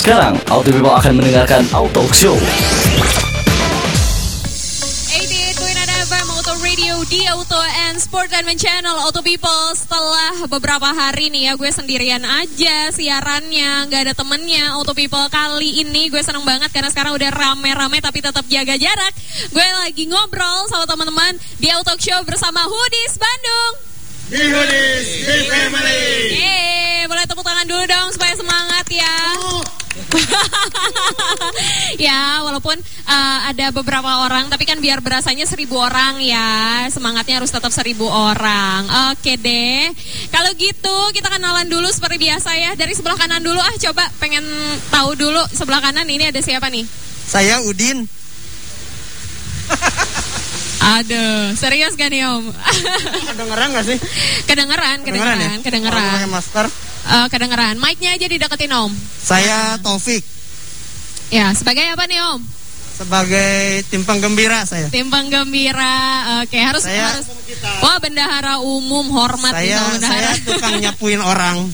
[0.00, 2.32] Sekarang, Auto People akan mendengarkan Auto Show.
[2.32, 2.40] 88.9
[6.08, 8.96] FM Auto Radio di Auto and Sportainment Channel.
[8.96, 14.72] Auto People Setelah beberapa hari nih ya gue sendirian aja siarannya Gak ada temennya.
[14.72, 19.12] Auto People kali ini gue seneng banget Karena sekarang udah rame-rame tapi tetap jaga jarak.
[19.52, 23.89] Gue lagi ngobrol sama teman-teman di Auto Show bersama Hoodies Bandung
[24.30, 26.06] Di Hoodies, di Family.
[26.38, 29.16] Yeay, boleh tepuk tangan dulu dong supaya semangat ya.
[32.06, 32.78] ya, walaupun
[33.10, 38.06] uh, ada beberapa orang, tapi kan biar berasanya seribu orang ya, semangatnya harus tetap seribu
[38.06, 38.86] orang.
[39.10, 39.90] Oke deh,
[40.30, 42.78] kalau gitu kita kenalan dulu seperti biasa ya.
[42.78, 44.46] Dari sebelah kanan dulu ah, coba pengen
[44.94, 46.86] tahu dulu sebelah kanan ini ada siapa nih?
[47.26, 48.06] Saya Udin.
[50.80, 52.44] Aduh, serius gak nih Om?
[53.28, 53.98] Kedengeran gak sih?
[54.42, 55.52] kedengeran, kedengeran, ya?
[55.60, 56.00] kedengeran.
[56.00, 56.66] Kalau pakai masker.
[57.02, 57.74] Eh, kedengeran.
[57.76, 58.92] Mic-nya aja dideketin Om.
[59.18, 60.24] Saya Taufik.
[61.28, 62.40] Ya, sebagai apa nih Om?
[62.96, 64.88] Sebagai tim penggembira saya.
[64.88, 65.96] Tim penggembira.
[66.42, 67.28] Oke, harus Saya- harus
[67.80, 70.32] Wah, bendahara umum hormat Saya bendahara.
[70.32, 71.64] saya tukang nyapuin orang.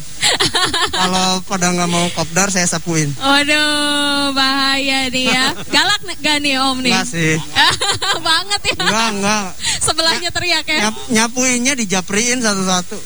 [0.88, 3.12] Kalau pada nggak mau kopdar saya sapuin.
[3.16, 5.44] Waduh, bahaya nih ya.
[5.74, 6.92] Galak nih- gak nih Om nih?
[6.92, 7.34] Enggak sih.
[8.26, 8.76] Banget ya.
[8.80, 9.44] Enggak, enggak.
[9.78, 10.78] Sebelahnya teriak ya.
[10.82, 12.96] Nyap, nyapuinnya dijapriin satu-satu.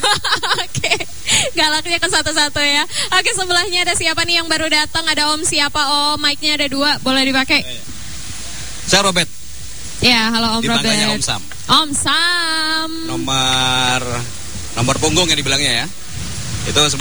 [0.64, 0.94] Oke,
[1.52, 2.84] galaknya ke satu-satu ya.
[3.12, 5.04] Oke, sebelahnya ada siapa nih yang baru datang?
[5.04, 5.80] Ada Om siapa?
[5.80, 7.60] Oh, mic-nya ada dua, boleh dipakai?
[8.84, 9.28] Saya Robert,
[10.00, 11.16] Ya, halo Om dipanggilnya Robert.
[11.16, 11.42] Om Sam.
[11.64, 12.90] Om Sam.
[13.08, 14.00] Nomor
[14.74, 15.86] nomor punggung yang dibilangnya ya.
[16.64, 16.96] Itu 11.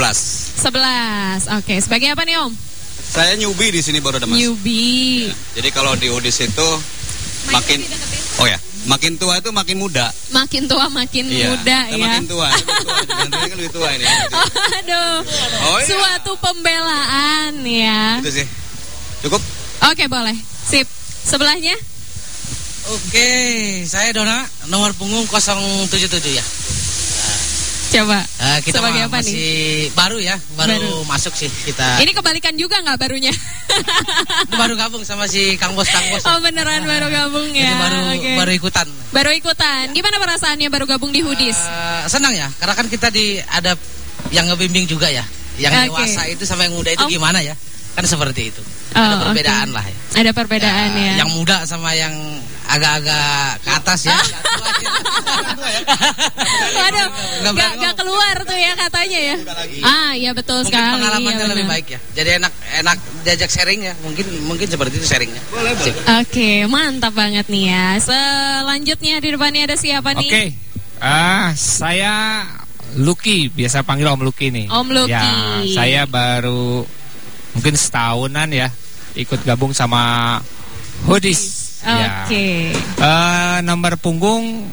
[0.60, 1.48] 11.
[1.60, 2.52] Oke, sebagai apa nih Om?
[3.14, 4.36] Saya newbie di sini baru ada mas.
[4.36, 5.30] Newbie.
[5.54, 6.68] Jadi kalau di Udis itu
[7.52, 7.80] makin
[8.42, 8.58] Oh ya,
[8.90, 10.10] makin tua itu makin muda.
[10.34, 11.54] Makin tua makin Iya.
[11.54, 11.98] muda ya.
[12.02, 12.50] Makin tua.
[12.50, 12.98] Lebih tua.
[13.06, 14.06] Kan lebih tua ini.
[14.82, 15.22] Aduh.
[15.70, 15.86] Oh, iya.
[15.86, 18.18] Suatu pembelaan ya.
[18.26, 18.48] Itu sih.
[19.22, 19.42] Cukup?
[19.94, 20.34] Oke, boleh.
[20.66, 20.90] Sip.
[21.24, 21.78] Sebelahnya?
[22.84, 23.30] Oke,
[23.88, 26.44] saya Dona, nomor punggung 077 ya.
[27.94, 28.20] Coba.
[28.26, 29.94] Eh, kita Sebagai apa masih nih?
[29.94, 30.94] baru ya, baru, Baru.
[31.06, 32.02] masuk sih kita.
[32.02, 33.30] Ini kebalikan juga nggak barunya?
[34.60, 36.26] baru gabung sama si Kang Bos Kang Bos.
[36.26, 37.70] oh beneran baru gabung ya.
[37.70, 38.32] Jadi baru Oke.
[38.34, 38.88] baru ikutan.
[39.14, 39.94] Baru ikutan.
[39.94, 41.60] Gimana perasaannya baru gabung di Hoodies?
[41.62, 43.78] Eh, senang ya, karena kan kita di ada
[44.34, 45.22] yang ngebimbing juga ya.
[45.56, 45.86] Yang Oke.
[45.94, 47.10] dewasa itu sama yang muda itu Oh.
[47.10, 47.54] gimana ya?
[47.94, 48.62] Kan seperti itu.
[48.94, 49.78] Oh, ada perbedaan oke.
[49.78, 49.98] lah ya.
[50.18, 51.14] Ada perbedaan ya.
[51.22, 52.14] Yang muda sama yang
[52.68, 54.18] agak-agak ke atas ya.
[56.74, 57.08] Waduh,
[57.44, 59.36] Nggak gak, gak keluar tuh ya katanya ya.
[59.84, 60.94] Ah, iya betul Mungkin sekali.
[60.98, 62.00] pengalamannya iya lebih baik ya.
[62.16, 62.54] Jadi enak
[62.84, 63.94] enak diajak sharing ya.
[64.02, 65.42] Mungkin mungkin seperti itu sharingnya.
[66.24, 67.88] Oke, mantap banget nih ya.
[68.00, 70.30] Selanjutnya di depannya ada siapa nih?
[70.30, 70.44] Oke,
[71.04, 72.46] ah saya
[72.94, 74.66] Lucky, biasa panggil Om Lucky nih.
[74.70, 75.12] Om Lucky.
[75.12, 75.26] Ya,
[75.74, 76.86] saya baru
[77.54, 78.70] mungkin setahunan ya
[79.14, 80.42] ikut gabung sama
[81.84, 82.24] Ya.
[82.24, 82.72] Oke.
[82.80, 84.72] Eh, nomor punggung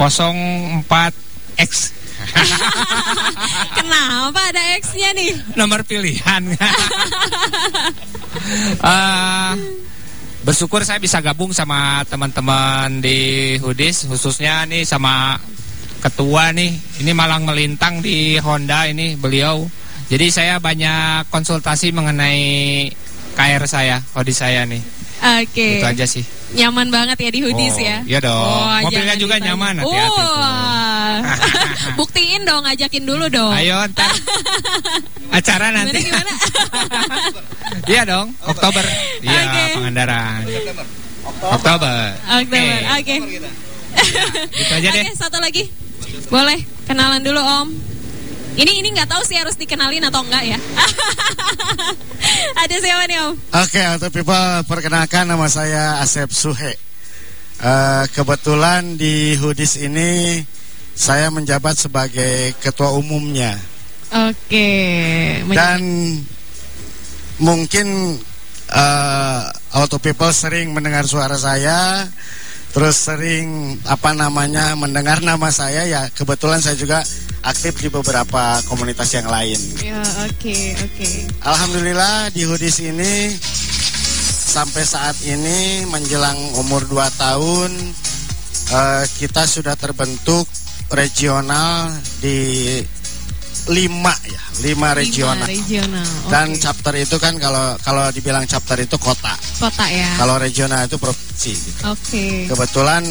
[0.00, 1.92] 04X.
[3.76, 5.32] Kenapa ada X-nya nih?
[5.56, 6.42] nomor pilihan.
[8.76, 9.52] Eh,
[10.44, 15.40] bersyukur saya bisa gabung sama teman-teman di Hoodies khususnya nih sama
[16.04, 16.70] ketua nih.
[17.02, 19.66] Ini malah ngelintang di Honda ini beliau.
[20.06, 22.86] Jadi saya banyak konsultasi mengenai
[23.34, 24.95] KR saya, Hoodies saya nih.
[25.16, 25.80] Oke.
[25.80, 26.24] Itu aja sih.
[26.46, 27.96] Nyaman banget ya di Hoodies Oh, ya.
[28.06, 28.86] iya dong.
[28.86, 29.48] Mobilnya jangan juga ditanya.
[29.52, 30.22] nyaman, hati-hati.
[30.22, 31.18] Wah.
[31.98, 33.50] Buktiin dong, ajakin dulu dong.
[33.50, 34.12] Ayo ntar
[35.32, 36.00] acara nanti.
[36.00, 36.32] gimana?
[37.86, 38.82] Iya dong, Oktober.
[39.20, 39.62] Iya, Oke.
[39.74, 40.42] Pangandaran.
[40.46, 40.86] Oktober.
[41.50, 42.74] Oktober.
[42.94, 43.14] Oke.
[43.16, 45.02] Gitu aja deh.
[45.02, 45.66] Oke, satu lagi.
[46.26, 47.68] Boleh kenalan dulu Om.
[48.56, 50.58] Ini ini nggak tahu sih harus dikenalin atau enggak ya.
[52.64, 53.32] Ada siapa nih Om?
[53.52, 56.72] Oke, untuk people perkenalkan nama saya Asep Suhe.
[57.56, 60.40] Eh, kebetulan di Hoodies ini
[60.92, 63.56] saya menjabat sebagai ketua umumnya
[64.12, 64.68] Oke.
[65.44, 65.80] Men- dan
[67.40, 68.16] mungkin
[68.68, 69.42] eh,
[69.72, 72.04] auto people sering mendengar suara saya,
[72.76, 77.00] terus sering apa namanya mendengar nama saya ya kebetulan saya juga
[77.46, 79.56] aktif di beberapa komunitas yang lain.
[79.78, 81.08] Ya, oke, oke.
[81.46, 83.30] Alhamdulillah di Hoodies ini
[84.46, 87.70] sampai saat ini menjelang umur 2 tahun
[88.72, 90.48] eh, kita sudah terbentuk
[90.90, 92.80] regional di
[93.66, 96.06] lima ya lima regional Lima regional.
[96.30, 96.62] dan oke.
[96.62, 100.06] chapter itu kan kalau kalau dibilang chapter itu kota kota ya.
[100.14, 101.82] kalau regional itu provinsi gitu.
[101.90, 102.46] Oke.
[102.46, 103.02] kebetulan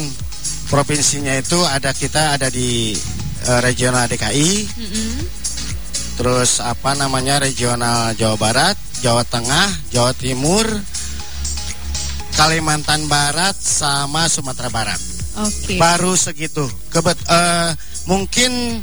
[0.72, 2.96] provinsinya itu ada kita ada di
[3.44, 5.12] eh, regional DKI Mm-mm.
[6.16, 10.64] terus apa namanya regional Jawa Barat Jawa Tengah, Jawa Timur,
[12.36, 15.00] Kalimantan Barat sama Sumatera Barat.
[15.36, 15.76] Oke.
[15.76, 16.64] Baru segitu.
[16.88, 17.70] Kebet eh,
[18.08, 18.80] mungkin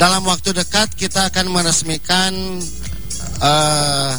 [0.00, 2.32] dalam waktu dekat kita akan meresmikan
[3.42, 4.12] eh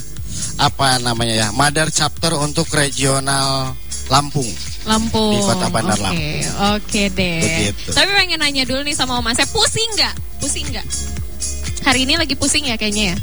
[0.53, 3.73] apa namanya ya, Mother Chapter untuk regional
[4.13, 4.45] Lampung.
[4.83, 5.35] Lampung.
[5.35, 6.41] Di Kota Bandar Oke, Lampung.
[6.75, 7.39] Oke deh.
[7.39, 7.89] Begitu.
[7.95, 10.15] Tapi pengen nanya dulu nih sama Oma, saya pusing nggak?
[10.43, 10.87] Pusing nggak?
[11.83, 13.17] Hari ini lagi pusing ya kayaknya ya?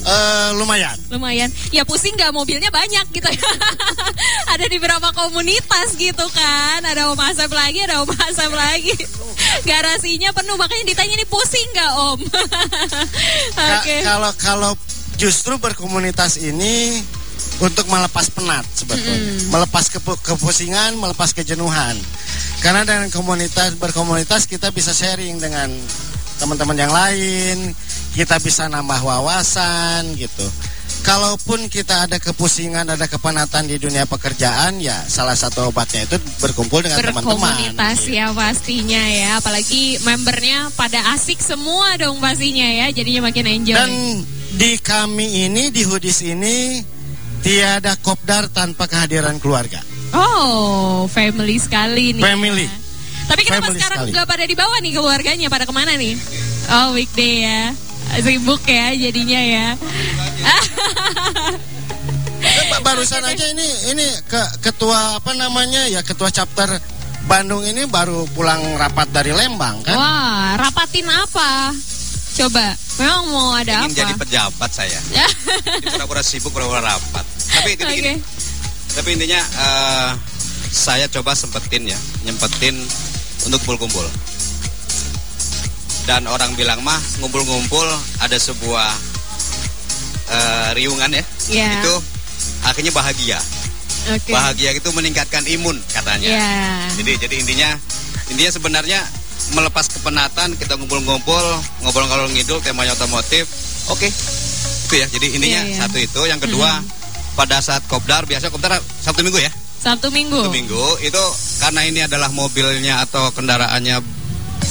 [0.00, 0.96] Eh lumayan.
[1.12, 1.52] Lumayan.
[1.68, 3.50] Ya pusing nggak mobilnya banyak gitu ya.
[4.52, 6.80] ada di beberapa komunitas gitu kan.
[6.80, 8.96] Ada Om Asep lagi, ada Om Asep lagi.
[9.68, 12.20] Garasinya penuh makanya ditanya nih pusing nggak Om?
[13.76, 13.96] Oke.
[14.00, 14.72] Kalau kalau
[15.20, 17.04] justru berkomunitas ini
[17.60, 21.96] untuk melepas penat sebetulnya, melepas kepu- kepusingan, melepas kejenuhan.
[22.64, 25.68] Karena dengan komunitas berkomunitas kita bisa sharing dengan
[26.40, 27.76] teman-teman yang lain,
[28.16, 30.48] kita bisa nambah wawasan gitu.
[31.00, 36.84] Kalaupun kita ada kepusingan, ada kepenatan di dunia pekerjaan, ya salah satu obatnya itu berkumpul
[36.84, 37.40] dengan teman-teman.
[37.40, 39.40] Berkomunitas ya pastinya ya.
[39.40, 42.92] Apalagi membernya pada asik semua dong pastinya ya.
[42.92, 43.76] Jadinya makin enjoy.
[43.80, 43.92] Dan
[44.60, 46.84] di kami ini, di Hudis ini,
[47.40, 49.80] tiada kopdar tanpa kehadiran keluarga.
[50.10, 52.22] Oh, family sekali nih.
[52.22, 52.66] Family.
[52.66, 52.74] ya.
[53.26, 54.10] Tapi kenapa Family sekarang sekali.
[54.12, 55.46] nggak pada dibawa nih keluarganya?
[55.46, 56.14] Pada ke mana nih?
[56.68, 57.60] Oh, weekday ya.
[58.18, 59.66] Sibuk ya jadinya ya.
[62.70, 66.66] Ba- Barusan aja ini ini ke ketua apa namanya ya ketua chapter
[67.22, 69.94] Bandung ini baru pulang rapat dari Lembang kan?
[69.94, 71.70] Wah, rapatin apa?
[72.32, 73.98] Coba, memang mau ada Ingin apa?
[74.00, 74.98] jadi pejabat saya.
[75.92, 77.22] Pura-pura sibuk, pura-pura rapat.
[77.60, 77.90] Tapi itu Oke.
[77.92, 78.14] begini.
[78.90, 80.10] Tapi intinya eh,
[80.70, 82.74] saya coba sempetin ya, nyempetin
[83.46, 84.06] untuk kumpul-kumpul.
[86.08, 87.86] Dan orang bilang mah ngumpul-ngumpul
[88.18, 88.88] ada sebuah
[90.32, 91.24] eh, riungan ya.
[91.52, 91.70] Ya.
[91.84, 91.94] Itu
[92.64, 93.38] akhirnya bahagia.
[94.16, 94.32] Oke.
[94.32, 96.24] Bahagia itu meningkatkan imun katanya.
[96.26, 96.50] Ya.
[96.96, 97.68] Jadi jadi intinya
[98.32, 99.00] intinya sebenarnya
[99.52, 101.44] melepas kepenatan kita ngumpul-ngumpul
[101.84, 103.44] ngobrol-ngobrol ngidul temanya otomotif.
[103.92, 104.08] Oke.
[104.88, 105.06] Itu ya.
[105.06, 105.78] Jadi intinya Iya, iya.
[105.86, 106.82] satu itu, yang kedua
[107.40, 109.48] pada saat kopdar biasa kopdar Sabtu Minggu ya.
[109.80, 110.44] Sabtu Minggu.
[110.44, 111.24] Sabtu Minggu itu
[111.56, 113.96] karena ini adalah mobilnya atau kendaraannya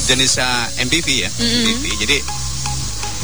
[0.05, 0.45] jenisnya
[0.85, 1.29] MPV ya.
[1.33, 1.65] Mm-mm.
[1.65, 1.85] MPV.
[2.05, 2.17] Jadi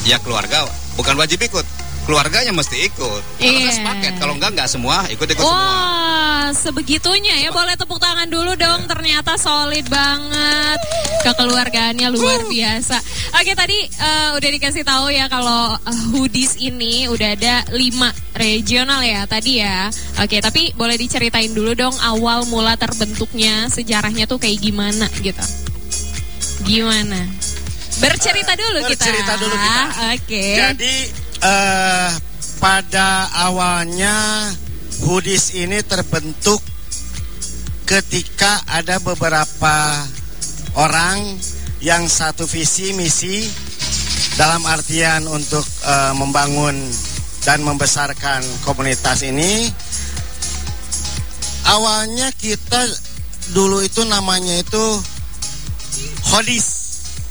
[0.09, 0.65] ya keluarga
[0.97, 1.84] bukan wajib ikut.
[2.05, 3.21] Keluarganya mesti ikut.
[3.35, 3.59] Kalau Iya.
[3.65, 5.57] nggak sepaket, kalau enggak enggak semua ikut-ikut semua.
[5.57, 7.49] Wah, sebegitunya ya.
[7.49, 8.85] Boleh tepuk tangan dulu dong.
[8.85, 10.79] Ternyata solid banget.
[11.25, 13.01] Kekeluargaannya luar biasa.
[13.33, 19.01] Oke, tadi eh, udah dikasih tahu ya kalau eh, hoodies ini udah ada 5 regional
[19.01, 19.89] ya tadi ya.
[20.21, 25.41] Oke, tapi boleh diceritain dulu dong awal mula terbentuknya sejarahnya tuh kayak gimana gitu.
[26.61, 27.25] Gimana?
[27.97, 28.93] Bercerita dulu kita.
[28.93, 29.81] bercerita dulu kita.
[30.13, 30.45] Oke.
[30.61, 30.93] Jadi
[31.41, 32.09] eh
[32.59, 34.15] pada awalnya
[35.05, 36.63] Hudis ini terbentuk
[37.83, 40.01] ketika ada beberapa
[40.79, 41.35] orang
[41.83, 43.45] yang satu visi misi
[44.39, 46.75] dalam artian untuk eh, membangun
[47.45, 49.69] dan membesarkan komunitas ini.
[51.65, 52.81] Awalnya kita
[53.53, 54.85] dulu itu namanya itu
[56.33, 56.74] Hodis.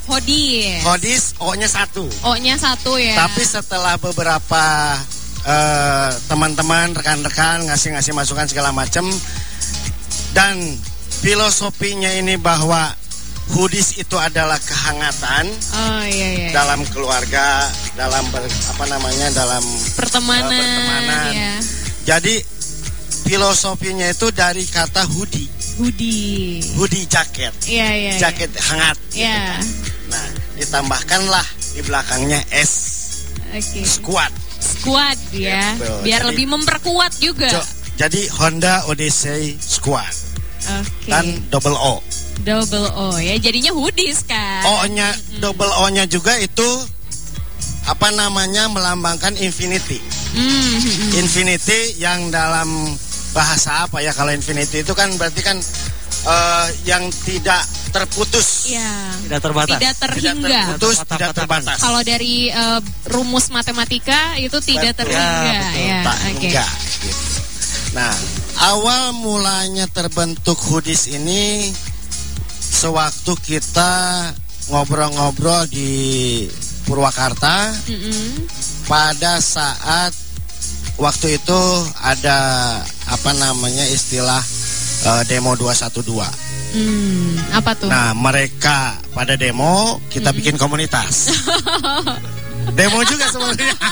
[0.04, 0.84] Hodis.
[0.84, 2.04] Hodis O-nya satu.
[2.22, 3.16] O-nya satu ya.
[3.16, 4.64] Tapi setelah beberapa
[5.42, 9.05] eh, teman-teman, rekan-rekan ngasih-ngasih masukan segala macam
[10.32, 10.56] dan
[11.20, 12.93] filosofinya ini bahwa
[13.44, 15.44] Hudis itu adalah kehangatan
[15.76, 16.50] Oh iya iya.
[16.56, 19.60] dalam keluarga, dalam ber- apa namanya, dalam
[19.93, 21.29] pertemanan, Eh, pertemanan.
[21.29, 21.52] ya.
[22.08, 22.40] jadi
[23.29, 26.64] filosofinya itu dari kata hoodie, Hoodie.
[26.72, 28.10] hoodie jaket, Iya iya.
[28.10, 28.12] iya.
[28.17, 28.96] jaket hangat.
[29.12, 29.60] gitu Iya.
[29.60, 29.64] kan.
[30.06, 32.73] Nah, ditambahkanlah di belakangnya S
[33.51, 33.82] Oke.
[33.82, 34.32] squad.
[34.61, 35.75] Squad ya.
[35.77, 35.93] Gitu.
[36.03, 37.49] Biar Jadi- lebih memperkuat juga.
[37.51, 40.11] Jo- Jadi Honda Odyssey Squad
[40.67, 41.06] Oke.
[41.06, 42.03] dan double O.
[42.43, 43.39] Double O ya.
[43.39, 44.67] Jadinya hoodies kan.
[44.67, 46.67] O-nya double O-nya juga itu
[47.87, 50.03] apa namanya melambangkan infinity.
[50.34, 51.11] Hmm, hmm, hmm.
[51.20, 52.99] Infinity yang dalam
[53.31, 55.58] bahasa apa ya kalau infinity itu kan berarti kan
[56.25, 57.63] eh, yang tidak
[57.94, 58.67] terputus.
[58.67, 58.91] Iya.
[59.22, 59.79] Tidak terbatas.
[59.79, 60.48] Tidak Tidak terhingga.
[60.51, 61.79] terputus, Tidak tidak terbatas.
[61.79, 65.15] Kalau dari eh, rumus matematika itu tidak Betul.
[65.15, 65.86] terhingga Ya, betul.
[65.86, 65.98] ya.
[66.03, 66.27] Tak Oke.
[66.27, 66.67] hingga,
[67.01, 67.22] gitu.
[67.94, 68.15] Nah,
[68.67, 71.70] awal mulanya terbentuk Hudis ini
[72.58, 73.93] sewaktu kita
[74.67, 75.93] ngobrol-ngobrol di
[76.84, 78.44] Purwakarta Mm-mm.
[78.84, 80.10] pada saat
[80.98, 81.60] waktu itu
[82.03, 82.39] ada
[83.06, 84.43] apa namanya istilah
[85.06, 86.44] eh, demo 212.
[86.74, 87.86] Hmm, apa tuh?
[87.86, 91.31] Nah, mereka pada demo, kita bikin komunitas.
[92.78, 93.74] demo juga sebenarnya.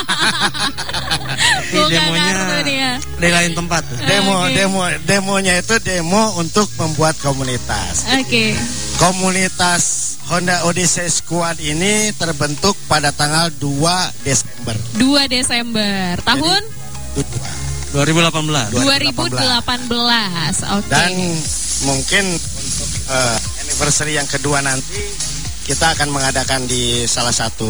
[1.73, 2.91] Demonya dia.
[3.01, 3.81] di lain tempat.
[4.11, 4.53] Demo, Oke.
[4.53, 8.13] demo, demonya itu demo untuk membuat komunitas.
[8.21, 8.53] Oke.
[9.01, 16.63] Komunitas Honda Odyssey Squad ini terbentuk pada tanggal 2 Desember 2 Desember tahun
[17.93, 18.73] 2018.
[18.73, 19.13] 2018.
[20.73, 20.89] Oke.
[20.89, 21.13] dan
[21.85, 22.25] mungkin
[23.13, 25.01] eh, anniversary yang kedua nanti
[25.63, 27.69] kita akan mengadakan di salah satu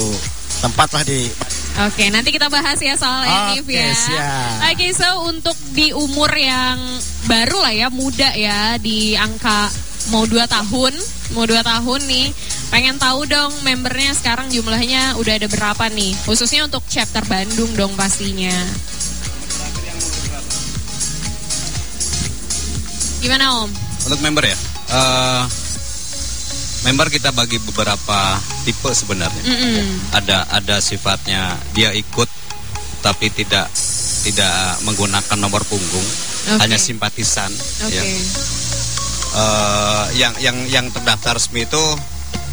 [0.63, 1.29] tempat lah di
[1.73, 3.89] Oke, nanti kita bahas ya soal Oke, Enif ya.
[3.97, 4.77] siap.
[4.77, 6.77] Oke, so untuk di umur yang
[7.25, 9.73] baru lah ya, muda ya, di angka
[10.13, 10.93] mau 2 tahun,
[11.33, 12.29] mau 2 tahun nih.
[12.69, 16.13] Pengen tahu dong membernya sekarang jumlahnya udah ada berapa nih?
[16.29, 18.53] Khususnya untuk chapter Bandung dong pastinya.
[23.25, 23.71] Gimana Om?
[24.13, 24.57] Untuk member ya,
[24.93, 25.43] eh,
[26.85, 29.43] member kita bagi beberapa tipe sebenarnya.
[29.43, 30.13] Mm-mm.
[30.13, 32.29] Ada ada sifatnya dia ikut
[33.03, 33.67] tapi tidak
[34.23, 36.07] tidak menggunakan nomor punggung,
[36.55, 36.59] Oke.
[36.63, 37.51] hanya simpatisan.
[37.83, 37.99] Oke.
[37.99, 38.03] Ya.
[39.33, 41.83] Eh, yang yang yang terdaftar resmi itu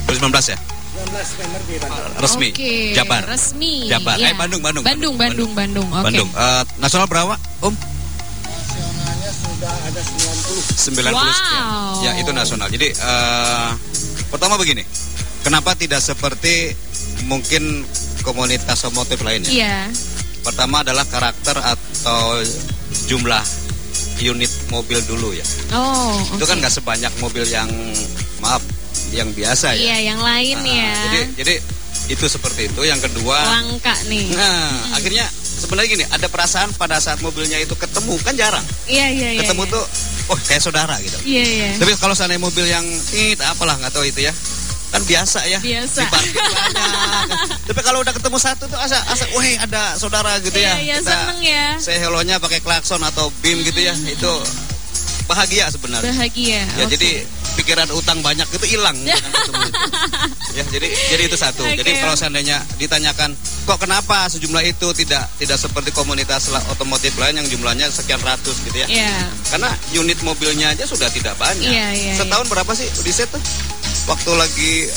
[0.10, 0.60] 2019 ya.
[2.20, 2.50] Resmi.
[2.52, 3.24] Oke, Jabar.
[3.24, 3.88] Resmi.
[3.88, 4.20] Jabar.
[4.20, 4.32] ya.
[4.32, 5.88] Eh, Bandung, Bandung, Bandung, Bandung, Bandung.
[5.94, 6.06] Oke.
[6.12, 6.30] Bandung.
[6.34, 7.72] Eh, nasional berapa, Om?
[7.72, 7.99] nasionalnya
[9.60, 10.02] sudah ada
[10.96, 11.64] 90 90 sekian.
[11.68, 12.00] Wow.
[12.00, 12.68] Ya, itu nasional.
[12.72, 13.70] Jadi eh,
[14.32, 14.88] pertama begini.
[15.40, 16.76] Kenapa tidak seperti
[17.26, 17.84] mungkin
[18.24, 19.52] komunitas otomotif lainnya?
[19.52, 19.88] Iya.
[20.40, 22.40] Pertama adalah karakter atau
[23.08, 23.44] jumlah
[24.20, 25.44] unit mobil dulu ya.
[25.72, 26.48] Oh, Itu oke.
[26.48, 27.68] kan nggak sebanyak mobil yang
[28.40, 28.64] maaf
[29.12, 29.96] yang biasa ya.
[29.96, 30.94] Iya, yang lain Nah, ya.
[31.08, 31.54] Jadi jadi
[32.12, 32.82] itu seperti itu.
[32.84, 34.36] Yang kedua, Langka nih.
[34.36, 35.24] nah akhirnya
[35.60, 38.66] sebenarnya gini, ada perasaan pada saat mobilnya itu ketemu kan jarang.
[38.88, 39.42] Iya, iya, iya.
[39.44, 39.74] ketemu iya.
[39.76, 39.84] tuh,
[40.32, 41.18] oh kayak saudara gitu.
[41.28, 41.70] Iya, iya.
[41.78, 44.34] Tapi kalau seandainya mobil yang it apalah nggak tahu itu ya.
[44.90, 45.60] Kan biasa ya.
[45.62, 46.02] Biasa.
[46.02, 46.42] Di parkir.
[47.70, 50.76] Tapi kalau udah ketemu satu tuh asa asa wah ada saudara gitu Iya, ya.
[50.82, 51.66] iya, seneng ya.
[51.78, 53.94] Saya hellonya pakai klakson atau bim gitu ya.
[53.94, 54.34] Itu
[55.30, 56.10] bahagia sebenarnya.
[56.10, 56.66] Bahagia.
[56.66, 56.98] Ya oke.
[56.98, 57.12] jadi
[57.62, 59.52] pikiran utang banyak itu hilang itu.
[60.58, 61.62] Ya jadi jadi itu satu.
[61.62, 61.78] Oke.
[61.78, 63.38] Jadi kalau seandainya ditanyakan
[63.70, 68.82] kok kenapa sejumlah itu tidak tidak seperti komunitas otomotif lain yang jumlahnya sekian ratus gitu
[68.82, 68.88] ya.
[68.90, 69.14] Iya.
[69.54, 71.70] Karena unit mobilnya aja sudah tidak banyak.
[71.70, 73.42] Iya, iya, Setahun berapa sih di set tuh?
[74.10, 74.90] Waktu lagi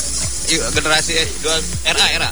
[0.49, 2.31] generasi eh, dua era era.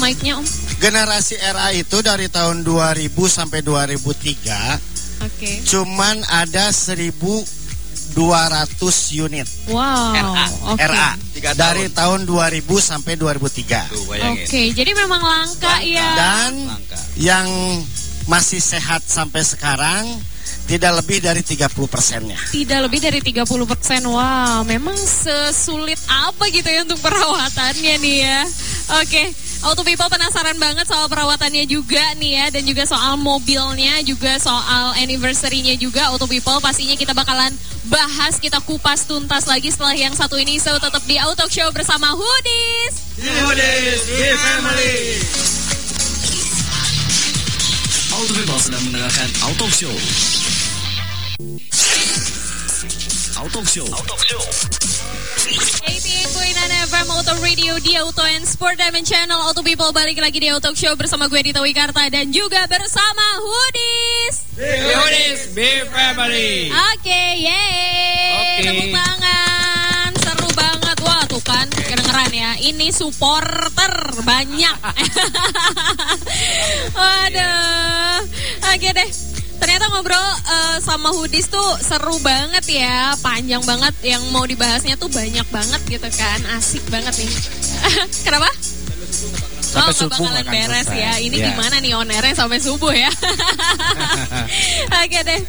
[0.00, 0.44] Mic-nya Om.
[0.80, 4.89] generasi RA itu dari tahun 2000 sampai 2003
[5.20, 5.60] Oke.
[5.62, 7.44] cuman ada 1200
[9.14, 10.12] unit Wow.
[10.12, 10.46] RA.
[10.68, 10.82] Oke.
[10.82, 12.26] RA Tiga dari tahun.
[12.26, 14.72] tahun 2000 sampai 2003 Tuh Oke, bayangin.
[14.72, 15.86] jadi memang langka, Langka.
[15.86, 16.08] ya.
[16.14, 16.98] dan Langka.
[17.16, 17.46] yang
[18.26, 20.04] masih sehat sampai sekarang
[20.66, 24.06] tidak lebih dari 30 persennya Tidak lebih dari 30 persen.
[24.06, 28.40] Wow, memang sesulit apa gitu ya untuk perawatannya nih ya.
[28.96, 32.46] Oke, Auto People penasaran banget soal perawatannya juga nih ya.
[32.48, 36.08] Dan juga soal mobilnya, juga soal anniversary-nya juga.
[36.08, 37.52] Auto People pastinya kita bakalan
[37.92, 40.56] bahas, kita kupas tuntas lagi setelah yang satu ini.
[40.56, 43.20] So, tetap di Auto Show bersama Hoodies.
[43.20, 44.96] Di family.
[48.16, 49.92] Auto People sedang mendengarkan Auto Show.
[53.36, 53.88] Auto Show.
[56.40, 60.48] 88.9 FM Auto Radio di Auto and Sport Diamond Channel Auto People balik lagi di
[60.48, 64.48] Auto Show bersama gue Dita Wikarta dan juga bersama Hoodies.
[64.56, 66.72] Yudis, be family.
[66.96, 68.56] Oke, yeay.
[68.56, 68.72] Oke.
[68.72, 70.10] Tepuk tangan.
[70.16, 70.96] Seru banget.
[71.04, 72.56] Wah, tuh kan kedengeran ya.
[72.56, 74.76] Ini supporter banyak.
[76.96, 78.24] Waduh.
[78.64, 79.39] Oke deh.
[79.60, 83.94] Ternyata ngobrol eh, sama Hoodies tuh seru banget ya, panjang banget.
[84.02, 87.30] Yang mau dibahasnya tuh banyak banget gitu kan, asik banget nih.
[88.26, 88.48] Kenapa?
[89.60, 90.98] Sampai oh, subuh bakalan beres selesai.
[90.98, 91.12] ya.
[91.22, 91.46] Ini Iya.
[91.54, 93.10] gimana nih on airnya sampai subuh ya?
[95.06, 95.40] Oke deh.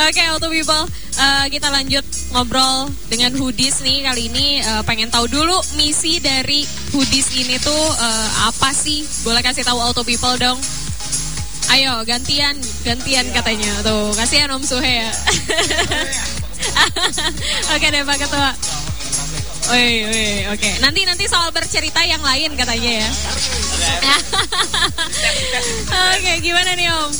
[0.00, 0.88] Oke, Auto People,
[1.20, 2.00] Eh, kita lanjut
[2.32, 6.64] ngobrol dengan Hoodies nih kali ini eh, pengen tahu dulu misi dari
[6.96, 9.04] Hoodies ini tuh eh, apa sih?
[9.20, 10.56] Boleh kasih tahu Auto People dong.
[11.70, 14.10] Ayo gantian, gantian katanya tuh.
[14.18, 15.10] Kasihan Om Suhe ya.
[17.74, 18.50] Oke deh Pak Ketua.
[19.70, 20.82] Woi, woi, oke.
[20.82, 23.06] Nanti nanti soal bercerita yang lain katanya ya.
[26.18, 27.10] oke, gimana nih Om?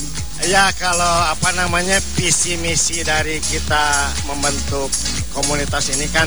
[0.51, 4.91] Ya kalau apa namanya visi misi dari kita membentuk
[5.31, 6.27] komunitas ini kan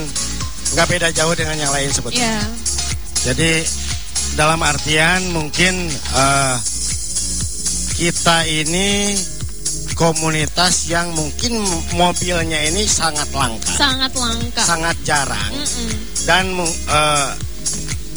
[0.77, 2.39] nggak beda jauh dengan yang lain sebetulnya.
[2.39, 2.48] Ya,
[3.27, 3.68] Jadi
[4.39, 6.56] dalam artian mungkin eh,
[7.94, 9.14] kita ini
[9.94, 11.62] komunitas yang mungkin
[11.94, 14.62] mobilnya ini sangat langka, sangat langka.
[14.62, 15.94] sangat jarang Mm-mm.
[16.26, 17.30] dan mu- eh,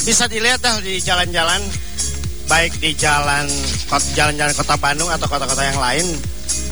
[0.03, 1.61] bisa dilihat dah di jalan-jalan
[2.47, 3.45] baik di jalan
[4.15, 6.07] jalan-jalan kota Bandung atau kota-kota yang lain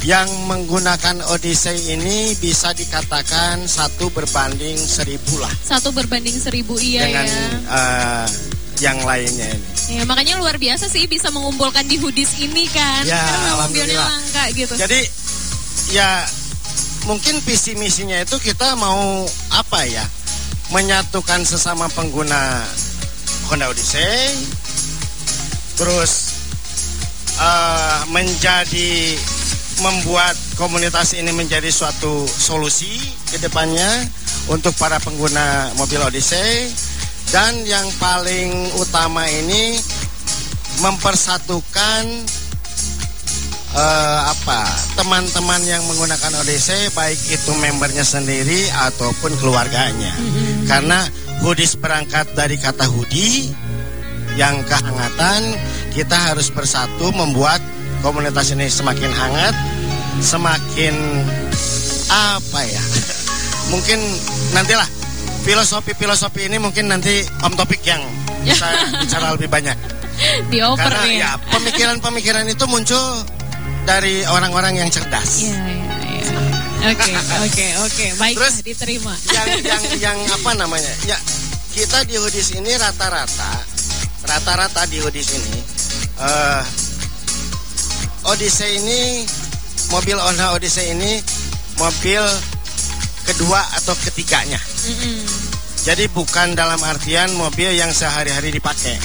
[0.04, 7.26] yang menggunakan Odyssey ini bisa dikatakan satu berbanding seribu lah Satu berbanding seribu iya dengan
[7.26, 7.44] ya.
[7.68, 8.26] eh,
[8.80, 9.73] yang lainnya ini.
[9.92, 13.04] Ya, makanya luar biasa sih bisa mengumpulkan di hoodies ini kan.
[13.04, 14.74] Ya, Karena memang langka gitu.
[14.80, 15.00] Jadi
[15.92, 16.24] ya
[17.04, 20.04] mungkin visi misinya itu kita mau apa ya
[20.72, 22.64] menyatukan sesama pengguna
[23.52, 24.32] Honda Odyssey,
[25.76, 26.32] terus
[27.36, 29.20] eh, menjadi
[29.84, 32.96] membuat komunitas ini menjadi suatu solusi
[33.28, 34.06] ke depannya
[34.48, 36.70] untuk para pengguna mobil Odyssey
[37.34, 39.74] dan yang paling utama ini
[40.78, 42.02] mempersatukan
[43.74, 44.62] eh, apa
[44.94, 50.14] teman-teman yang menggunakan Odyssey baik itu membernya sendiri ataupun keluarganya.
[50.70, 51.02] Karena
[51.42, 53.50] hoodies berangkat dari kata hoodie
[54.38, 55.58] yang kehangatan
[55.90, 57.58] kita harus bersatu membuat
[57.98, 59.54] komunitas ini semakin hangat
[60.22, 60.94] semakin
[62.14, 62.82] apa ya
[63.74, 63.98] mungkin
[64.54, 64.86] nantilah
[65.44, 68.00] filosofi-filosofi ini mungkin nanti Om Topik yang
[68.42, 68.66] bisa
[69.04, 69.76] bicara lebih banyak
[70.48, 71.16] Dioper karena nih.
[71.20, 73.02] ya pemikiran-pemikiran itu muncul
[73.84, 75.44] dari orang-orang yang cerdas.
[75.44, 76.92] Iya, iya, iya.
[76.94, 77.12] Oke,
[77.50, 78.06] oke, oke.
[78.16, 79.12] Baiklah, Terus, diterima.
[79.34, 79.82] Yang yang
[80.14, 80.92] yang apa namanya?
[81.04, 81.18] Ya
[81.74, 83.52] kita di Hoodies ini rata-rata
[84.24, 85.58] rata-rata di Hoodies ini
[86.22, 86.62] eh
[88.30, 89.26] Odyssey ini
[89.90, 91.18] mobil Honda Odyssey ini
[91.76, 92.22] mobil
[93.24, 94.60] kedua atau ketiganya.
[94.60, 95.24] Mm-mm.
[95.84, 98.96] Jadi bukan dalam artian mobil yang sehari-hari dipakai.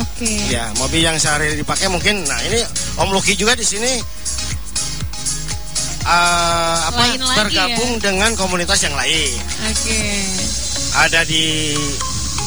[0.00, 0.48] Oke.
[0.48, 2.24] Ya, mobil yang sehari dipakai mungkin.
[2.24, 2.64] Nah, ini
[2.96, 4.00] Om Luki juga di sini
[6.08, 8.08] eh, apa Lain tergabung ya?
[8.08, 9.36] dengan komunitas yang lain.
[9.68, 10.00] Oke.
[10.96, 11.76] Ada di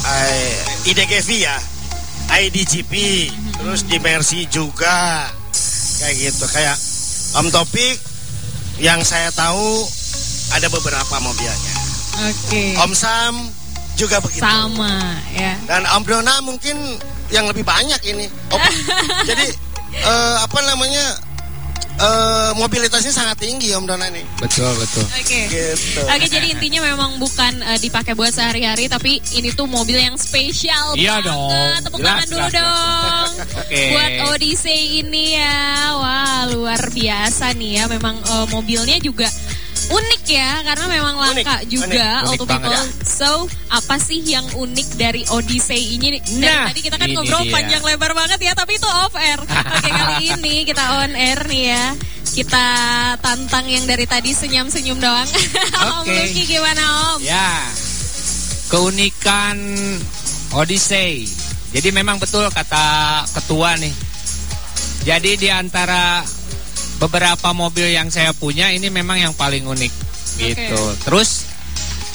[0.02, 0.54] eh,
[0.90, 1.58] IDGV ya,
[2.42, 2.94] IDGP,
[3.62, 5.30] terus di Mercy juga
[6.02, 6.46] kayak gitu.
[6.50, 6.78] Kayak
[7.38, 7.98] Om Topik
[8.82, 9.86] yang saya tahu
[10.56, 11.74] ada beberapa mobilnya.
[12.24, 12.80] Oke.
[12.80, 13.36] Om Sam
[13.96, 14.40] juga begitu.
[14.40, 15.60] Sama ya.
[15.68, 16.96] Dan Om Dona mungkin
[17.28, 18.32] yang lebih banyak ini.
[18.48, 18.60] Om,
[19.30, 19.48] jadi
[19.98, 21.06] eh, apa namanya
[21.96, 24.24] eh, mobilitasnya sangat tinggi Om Dona ini.
[24.40, 25.04] Betul, betul.
[25.12, 25.48] Oke.
[25.48, 26.02] Gitu.
[26.04, 30.96] Oke, jadi intinya memang bukan eh, dipakai buat sehari-hari, tapi ini tuh mobil yang spesial
[30.96, 31.28] Iya banget.
[31.32, 31.80] dong.
[31.84, 33.32] Tepuk Jelas, tangan dulu jelas, dong.
[33.60, 33.82] Oke.
[33.92, 35.60] Buat Odyssey ini ya,
[35.96, 37.84] wah luar biasa nih ya.
[37.88, 39.28] Memang eh, mobilnya juga
[39.86, 43.06] unik ya, karena memang langka Unik, juga unik, auto unik banget people.
[43.06, 43.32] So,
[43.70, 46.18] apa sih yang unik dari Odyssey ini?
[46.18, 47.54] Dari Nah, tadi kita kan ngobrol dia.
[47.54, 49.38] panjang lebar banget ya, tapi itu off air.
[49.38, 51.86] Oke, kali ini kita on air nih ya.
[52.26, 52.68] Kita
[53.22, 55.30] tantang yang dari tadi senyum-senyum doang.
[55.86, 56.12] Om Oke.
[56.12, 56.84] Lucky gimana
[57.16, 57.20] Om?
[57.24, 57.64] Ya,
[58.68, 59.56] keunikan
[60.52, 61.30] Odyssey.
[61.72, 63.94] Jadi memang betul kata ketua nih.
[65.06, 66.26] Jadi di antara
[66.98, 69.94] beberapa mobil yang saya punya ini memang yang paling unik
[70.40, 70.82] gitu.
[71.04, 71.44] Terus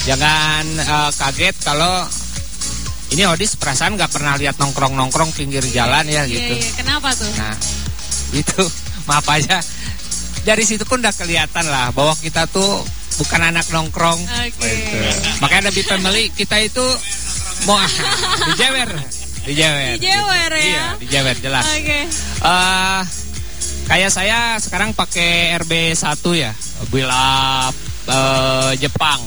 [0.04, 2.04] jangan eh, kaget kalau
[3.10, 6.54] ini Odis perasaan nggak pernah lihat nongkrong-nongkrong pinggir jalan ya Iya, gitu.
[6.62, 6.70] iya.
[6.78, 7.26] Kenapa tuh?
[7.34, 7.56] Nah,
[8.32, 8.62] itu
[9.10, 9.58] maaf aja.
[10.40, 12.80] Dari situ pun udah kelihatan lah bahwa kita tuh
[13.20, 14.16] bukan anak nongkrong.
[14.16, 14.62] Oke.
[14.64, 14.96] Gitu.
[15.42, 16.86] Makanya lebih family kita itu
[17.68, 17.76] mau
[18.48, 18.88] dijewer,
[19.44, 19.98] dijewer.
[20.00, 20.62] Dijewer ya?
[20.64, 21.66] Iya, dijewer jelas.
[21.66, 22.00] Oke.
[22.40, 23.00] Eh,
[23.90, 27.74] kayak saya sekarang pakai RB1 ya, mobil up,
[28.06, 29.18] eh, Jepang.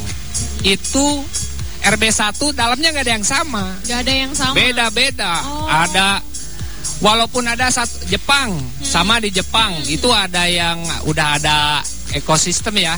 [0.64, 1.28] Itu
[1.84, 3.76] RB1 dalamnya nggak ada yang sama.
[3.84, 4.56] Gak ada yang sama.
[4.56, 5.34] Beda-beda.
[5.44, 5.68] Oh.
[5.68, 6.24] Ada
[7.04, 11.84] walaupun ada satu Jepang sama di Jepang itu ada yang udah ada
[12.16, 12.96] ekosistem ya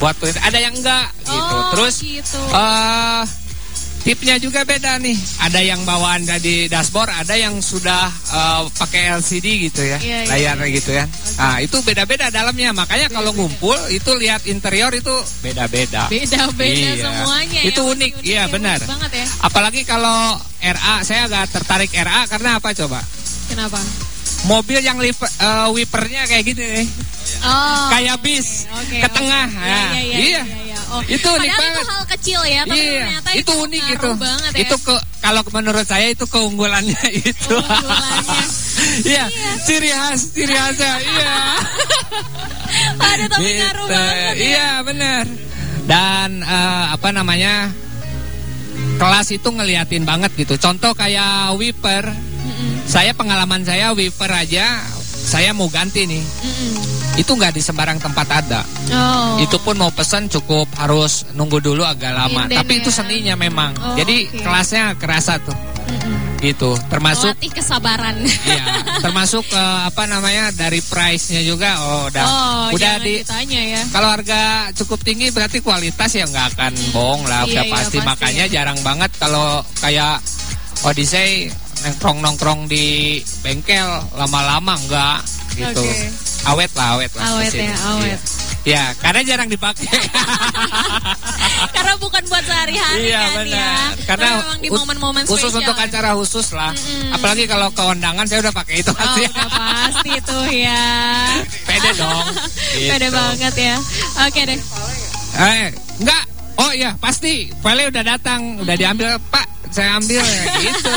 [0.00, 0.16] buat.
[0.24, 1.54] Ada yang enggak gitu.
[1.60, 2.40] Oh, Terus gitu.
[2.56, 3.43] eh
[4.04, 5.16] tipnya juga beda nih.
[5.40, 10.30] Ada yang bawaan dari dashboard, ada yang sudah eh, pakai LCD gitu ya, Iya, iya,
[10.30, 10.74] layar iya.
[10.76, 11.04] gitu ya.
[11.34, 12.70] Nah itu beda-beda dalamnya.
[12.70, 16.06] Makanya kalau ngumpul itu lihat interior itu beda-beda.
[16.06, 17.02] Beda-beda Iya.
[17.02, 17.90] semuanya Itu ya.
[17.90, 18.78] unik, iya ya, benar.
[18.84, 19.26] banget ya.
[19.40, 23.00] Apalagi kalau RA, saya agak tertarik RA karena apa coba?
[23.48, 23.80] Kenapa?
[24.44, 26.86] Mobil yang liver, eh, wipernya kayak gini nih,
[27.40, 27.88] Oh.
[27.88, 29.16] kayak bis Oke, ke oke.
[29.16, 29.48] tengah.
[29.48, 30.20] Iya, Nah, iya, iya, iya.
[30.20, 30.73] iya, iya.
[30.86, 31.00] Oh.
[31.02, 31.74] Itu unik Padahal banget.
[31.74, 34.08] itu hal kecil ya, tapi Iya, ternyata itu, itu, unik itu.
[34.16, 34.60] banget ya.
[34.62, 37.56] Itu ke kalau menurut saya itu keunggulannya itu.
[37.56, 38.44] Keunggulannya.
[38.84, 39.24] Iya,
[39.64, 40.92] ciri khas, ciri khasnya.
[41.00, 41.34] Iya.
[43.06, 43.58] Ada tapi Gitu.
[43.58, 44.32] ngaruh banget ya.
[44.36, 45.24] Iya, benar.
[45.84, 47.72] Dan eh, apa namanya?
[48.94, 50.54] Kelas itu ngeliatin banget gitu.
[50.56, 52.06] Contoh kayak wiper.
[52.06, 54.84] Mm-mm, Saya pengalaman saya wiper aja
[55.24, 56.20] saya mau ganti nih.
[56.20, 56.72] mm-mm.
[57.14, 58.60] Itu nggak di sembarang tempat ada.
[58.90, 59.38] Oh.
[59.38, 62.50] Itu pun mau pesen cukup harus nunggu dulu agak lama.
[62.50, 62.96] Inden Tapi itu ya.
[63.02, 63.70] seninya memang.
[63.78, 64.42] Oh, Jadi oke.
[64.42, 65.54] kelasnya kerasa tuh.
[65.84, 66.40] Mm-mm.
[66.40, 66.72] gitu.
[66.88, 68.16] Termasuk Melatih kesabaran.
[68.54, 68.64] Iya,
[69.04, 73.82] termasuk eh, apa namanya dari price-nya juga oh udah oh, udah di ditanya ya.
[73.92, 77.98] kalau harga cukup tinggi berarti kualitas ya nggak akan bohong lah Iya, udah iya, pasti
[78.00, 78.52] pasti, makanya ya.
[78.60, 80.20] jarang banget kalau kayak
[80.84, 81.52] Odyssey
[81.84, 85.20] nongkrong-nongkrong di bengkel lama-lama enggak
[85.56, 85.84] gitu.
[85.84, 86.23] Oke.
[86.44, 87.24] Awet lah, awet lah.
[87.32, 88.04] Awet ya, awet.
[88.04, 88.18] Iya.
[88.64, 89.84] Ya, karena jarang dipakai.
[91.74, 93.52] Karena bukan buat sehari-hari iya kan benar.
[93.52, 93.72] ya.
[94.04, 95.60] Karena di momen-momen khusus spesial.
[95.62, 96.72] untuk acara khusus lah.
[97.10, 100.12] Apalagi kalau ke undangan saya udah pakai itu Oh, pasti.
[100.22, 100.80] tuh ya.
[101.68, 102.24] Pede dong.
[102.88, 103.12] Pede Gitu.
[103.12, 103.74] banget ya.
[104.24, 104.58] Oke deh.
[105.36, 105.66] Eh,
[106.00, 106.22] enggak.
[106.56, 107.52] Oh iya, pasti.
[107.58, 109.44] File udah datang, udah diambil, Pak.
[109.68, 110.94] Saya ambil ya gitu.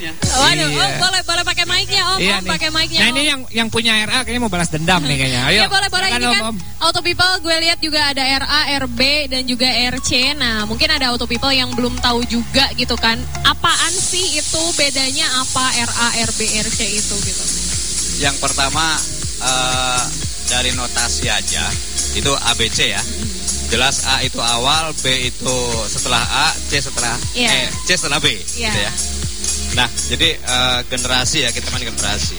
[0.00, 0.78] Waduh, Iya.
[0.78, 2.98] oh, boleh boleh pakai mic-nya Om, Iya Om pakai mic-nya.
[2.98, 3.12] Nah, Om.
[3.12, 5.40] ini yang yang punya RA kayaknya mau balas dendam nih kayaknya.
[5.44, 5.58] Ayo.
[5.58, 6.56] Iya boleh boleh ini Om, kan Om.
[6.80, 10.10] Auto People gue lihat juga ada RA, RB dan juga RC.
[10.34, 13.18] Nah mungkin ada Auto People yang belum tahu juga gitu kan.
[13.42, 17.44] Apaan sih itu bedanya apa RA, RB, RC itu gitu?
[18.18, 18.94] Yang pertama
[19.40, 20.02] eh,
[20.46, 21.64] dari notasi aja
[22.12, 23.02] itu ABC ya.
[23.68, 27.48] Jelas A itu awal, B itu setelah A, C setelah Iya.
[27.52, 28.64] eh, C setelah B, Iya.
[28.64, 28.92] gitu ya.
[29.74, 32.36] Nah, jadi eh, generasi ya kita main generasi.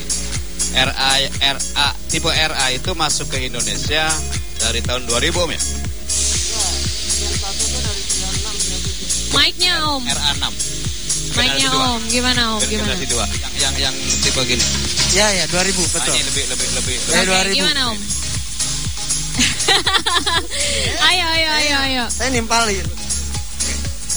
[0.70, 1.12] RA
[1.42, 4.06] RA tipe RA itu masuk ke Indonesia
[4.60, 5.60] dari tahun 2000 Om ya.
[9.30, 11.38] Mic-nya Om, RA 6.
[11.38, 12.94] mic-nya Om, gimana Om, gimana?
[12.94, 13.18] Generasi 2.
[13.40, 14.64] Yang yang yang tipe gini.
[15.10, 16.14] Ya ya 2000 Nah, betul.
[16.14, 17.58] ini lebih lebih lebih, Saya Oke, 2000.
[17.58, 17.98] gimana Om?
[21.10, 22.04] ayo, ayo, ayo, ayo.
[22.10, 22.86] Saya nimpalin.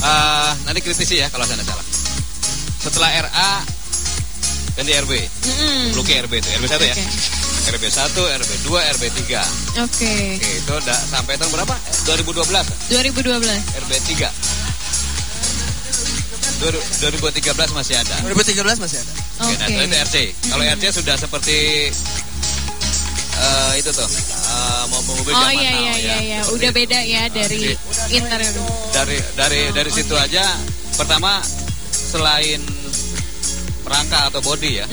[0.03, 1.85] Eh, nanti kritisi ya kalau saya ada salah.
[2.83, 3.51] Setelah RA
[4.73, 5.11] ganti RB.
[5.15, 5.93] Mm-mm.
[5.93, 6.93] Luki RB itu, RB 1 ya.
[6.93, 7.05] Oke.
[7.63, 9.39] RB 1, RB 2, RB 3.
[9.79, 11.75] Oke, Oke, itu udah sampai tahun berapa?
[11.79, 12.67] Eh, 2012.
[12.91, 13.61] 2012.
[13.79, 14.27] RB 3.
[16.63, 18.15] 2013 masih ada.
[18.23, 19.11] 2013 masih ada.
[19.41, 19.75] Oke, nah, Oke.
[19.79, 20.15] itu RC.
[20.47, 21.57] Kalau RC sudah seperti
[23.33, 25.95] eh, itu tuh, eh, mobil-mobil Oh zaman iya now iya ya.
[25.95, 27.61] iya iya, Seperti udah beda ya dari
[28.09, 28.53] interior.
[28.91, 30.45] dari dari dari situ aja
[30.93, 31.41] pertama
[32.13, 32.61] selain
[33.83, 34.85] rangka atau body ya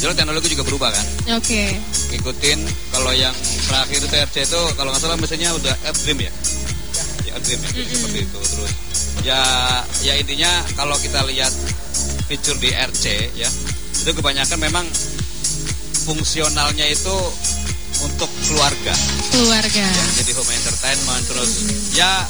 [0.00, 1.06] jelas teknologi juga berubah kan?
[1.38, 1.76] Oke.
[2.12, 2.60] ngikutin
[2.92, 3.34] kalau yang
[3.66, 6.32] terakhir itu RC itu kalau nggak salah mesinnya udah F-Dream ya?
[7.24, 8.72] Ya F-Dream ya seperti itu terus.
[9.24, 9.40] Ya
[10.04, 11.52] ya intinya kalau kita lihat
[12.28, 13.04] fitur di RC
[13.38, 13.48] ya
[14.04, 14.84] itu kebanyakan memang
[16.04, 17.16] fungsionalnya itu
[18.04, 18.94] untuk keluarga.
[19.30, 19.86] Keluarga.
[20.20, 21.50] jadi home entertainment terus.
[21.94, 22.26] Ya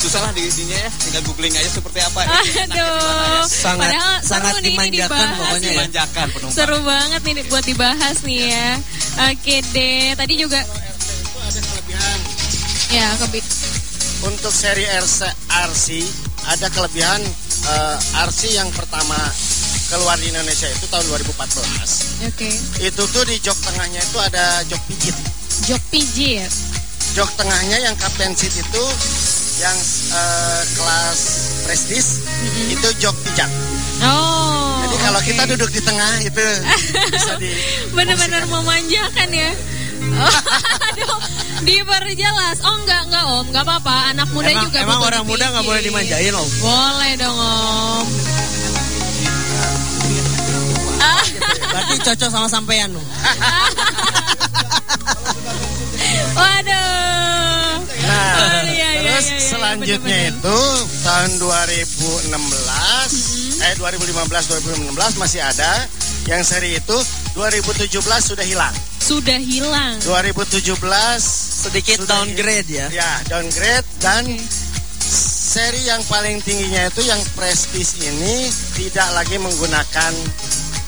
[0.00, 2.28] susah lah di ininya ya tinggal googling aja seperti apa ya.
[2.64, 3.44] Aduh.
[3.44, 5.70] Sangat- Padahal sangat seru nih dimanjakan dibahas pokoknya nih.
[5.70, 5.78] ya.
[5.78, 8.68] manjakan penumpang Seru banget nih buat dibahas nih ya.
[9.28, 12.18] Oke deh, tadi juga Itu ada kelebihan
[12.90, 13.40] ya kebi
[14.20, 15.86] untuk seri RC, RC
[16.46, 17.20] ada kelebihan
[17.66, 19.16] eh, RC yang pertama
[19.86, 22.28] keluar di Indonesia itu tahun 2014.
[22.28, 22.50] Oke.
[22.80, 25.16] Itu tuh di jok tengahnya itu ada jok pijit.
[25.66, 26.52] Jok pijit.
[27.10, 28.84] Jok tengahnya yang captain seat itu
[29.60, 29.78] yang
[30.16, 31.20] eh, kelas
[31.68, 32.24] prestis
[32.72, 33.50] itu jok pijat.
[34.00, 34.80] Oh.
[34.88, 35.28] Jadi kalau oke.
[35.28, 36.46] kita duduk di tengah itu
[37.12, 37.52] bisa di
[37.96, 39.52] benar-benar memanjakan ya.
[40.16, 40.32] Oh,
[40.88, 41.20] Aduh,
[41.68, 42.64] diperjelas.
[42.64, 44.16] Oh enggak enggak om, enggak apa-apa.
[44.16, 46.48] Anak muda emang juga emang orang muda nggak boleh dimanjain om.
[46.64, 48.06] Boleh dong om.
[51.70, 53.04] Berarti cocok sama sampean om.
[59.60, 60.40] selanjutnya bener-bener.
[60.40, 60.58] itu
[61.04, 62.32] tahun 2016,
[63.60, 65.84] eh 2015 2016 masih ada.
[66.28, 66.96] Yang seri itu
[67.36, 68.74] 2017 sudah hilang.
[69.00, 69.96] Sudah hilang.
[70.04, 70.76] 2017
[71.60, 72.88] Sedikit Sudah downgrade ya.
[72.88, 74.24] ya downgrade dan
[75.50, 80.12] seri yang paling tingginya itu yang prestis ini tidak lagi menggunakan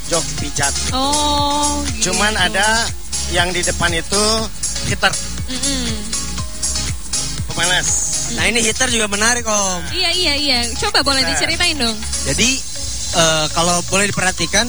[0.08, 0.72] jok pijat.
[0.96, 1.85] Oh.
[2.00, 2.44] Cuman gitu.
[2.52, 2.68] ada
[3.32, 4.24] yang di depan itu
[4.88, 5.12] heater
[5.48, 5.92] Mm-mm.
[7.52, 7.88] pemanas.
[8.36, 9.82] Nah ini heater juga menarik om.
[9.92, 10.58] Iya iya iya.
[10.78, 11.30] Coba boleh Nah.
[11.32, 11.96] diceritain dong.
[12.26, 12.48] Jadi
[13.16, 14.66] eh, kalau boleh diperhatikan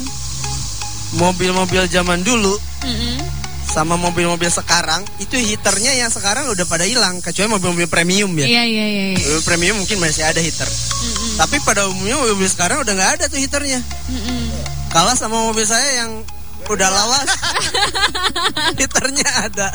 [1.14, 3.18] mobil-mobil zaman dulu Mm-mm.
[3.64, 8.46] sama mobil-mobil sekarang itu heaternya yang sekarang udah pada hilang kecuali mobil-mobil premium ya.
[8.50, 9.04] Iya iya iya.
[9.14, 9.20] iya.
[9.22, 10.68] Mobil premium mungkin masih ada heater.
[10.68, 11.32] Mm-mm.
[11.38, 13.80] Tapi pada umumnya mobil sekarang udah nggak ada tuh heaternya.
[14.10, 14.42] Mm-mm.
[14.90, 16.22] Kalah sama mobil saya yang
[16.68, 17.28] udah lawas.
[18.80, 19.68] heaternya ada.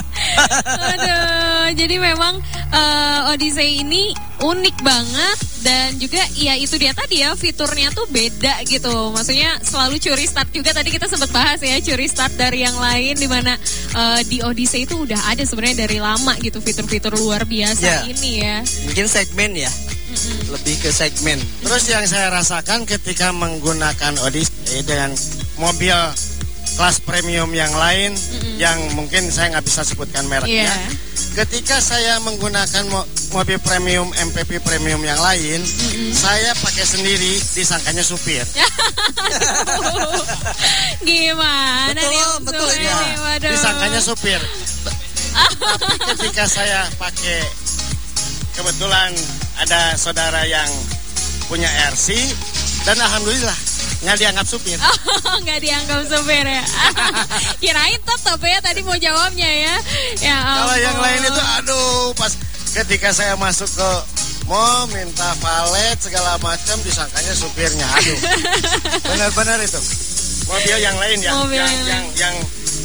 [0.95, 2.41] Aduh, jadi memang
[2.73, 8.63] eh, Odyssey ini unik banget dan juga ya itu dia tadi ya fiturnya tuh beda
[8.65, 9.11] gitu.
[9.11, 13.15] Maksudnya selalu curi start juga tadi kita sempat bahas ya curi start dari yang lain
[13.15, 13.55] di mana
[13.95, 18.03] eh, di Odyssey itu udah ada sebenarnya dari lama gitu fitur-fitur luar biasa Ya.
[18.05, 18.57] ini ya.
[18.87, 19.71] Mungkin segmen ya.
[20.51, 21.39] Lebih ke segmen.
[21.63, 25.13] Terus yang saya rasakan ketika menggunakan Odyssey dengan
[25.59, 25.95] mobil
[26.77, 28.13] kelas premium yang lain
[28.59, 30.69] yang mungkin saya nggak bisa sebutkan mereknya.
[30.69, 30.75] Iya.
[31.39, 35.63] Ketika saya menggunakan mo- mobil premium MPV premium yang lain,
[36.11, 38.43] saya pakai sendiri disangkanya supir.
[41.07, 42.25] Gimana Betul, nih?
[42.43, 42.97] Betul, ya.
[43.23, 43.51] Waduh.
[43.55, 44.41] disangkanya supir.
[45.79, 47.47] Tapi ketika saya pakai
[48.57, 49.15] kebetulan
[49.63, 50.67] ada saudara yang
[51.47, 52.19] punya RC
[52.83, 53.55] dan alhamdulillah
[53.99, 54.79] nggak dianggap supir.
[54.79, 56.65] Oh, nggak dianggap supir ya.
[57.63, 59.75] Kirain tetap ya tadi mau jawabnya ya.
[60.23, 62.33] Ya Kalau yang lain itu aduh pas
[62.79, 63.91] ketika saya masuk ke
[64.47, 67.87] mau minta valet segala macam disangkanya supirnya.
[67.99, 68.19] Aduh.
[69.13, 69.81] Benar-benar itu.
[70.49, 72.35] Mobil yang lain ya, Mobil yang, yang yang yang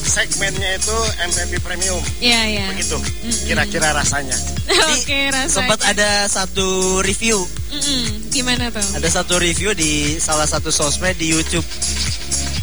[0.03, 2.01] segmennya itu MPV premium.
[2.19, 2.65] Iya, iya.
[2.69, 2.97] Begitu
[3.43, 4.35] kira-kira rasanya.
[4.93, 5.49] Oke, rasanya.
[5.49, 8.29] Sempat ada satu review, Mm-mm.
[8.29, 8.85] Gimana tuh?
[8.93, 11.65] ada satu review di salah satu sosmed di YouTube.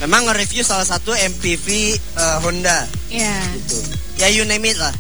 [0.00, 3.37] Memang nge-review salah satu MPV eh, Honda Iya.
[3.59, 3.76] gitu.
[4.16, 4.92] Ya you name it lah.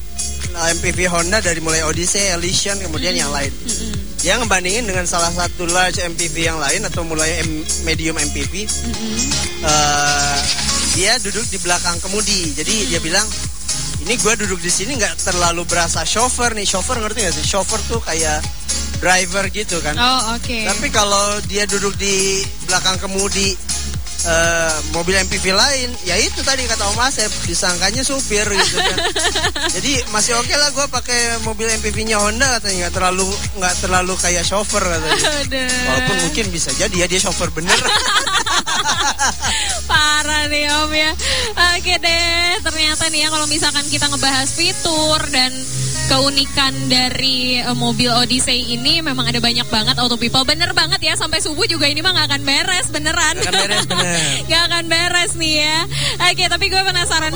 [0.50, 3.48] Nah, MPV Honda dari mulai Odyssey, Elysian, kemudian yang lain.
[3.48, 3.96] Mm-mm.
[4.20, 8.66] Dia ngebandingin dengan salah satu large MPV yang lain atau mulai M- medium MPV.
[8.68, 9.14] Mm-mm.
[9.64, 10.36] eh,
[10.94, 12.54] dia duduk di belakang kemudi.
[12.54, 13.26] Jadi dia bilang,
[14.02, 16.66] ini gue duduk di sini nggak terlalu berasa chauffeur nih.
[16.66, 17.46] Chauffeur ngerti nggak sih?
[17.46, 18.42] Chauffeur tuh kayak
[19.00, 19.96] driver gitu kan.
[19.96, 20.58] Oh, oke.
[20.66, 23.56] Tapi kalau dia duduk di belakang kemudi
[24.28, 28.98] eh, mobil MPV lain, ya itu tadi kata Om Asep, disangkanya supir gitu kan.
[29.80, 34.44] Jadi masih oke lah gue pakai mobil MPV-nya Honda katanya nggak terlalu nggak terlalu kayak
[34.44, 35.16] chauffeur katanya.
[35.88, 37.78] Walaupun mungkin bisa jadi ya dia chauffeur bener.
[39.90, 41.12] Parah nih Om ya.
[41.76, 45.52] Oke deh, ternyata nih ya kalau misalkan kita ngebahas fitur dan
[46.10, 50.42] keunikan dari eh, mobil Odyssey ini memang ada banyak banget auto people.
[50.42, 53.34] Bener banget ya sampai subuh juga ini mah nggak akan beres beneran.
[53.38, 54.04] Nggak akan beres, bener.
[54.50, 55.78] Nggak akan beres nih ya.
[56.30, 57.32] Oke, tapi gue penasaran.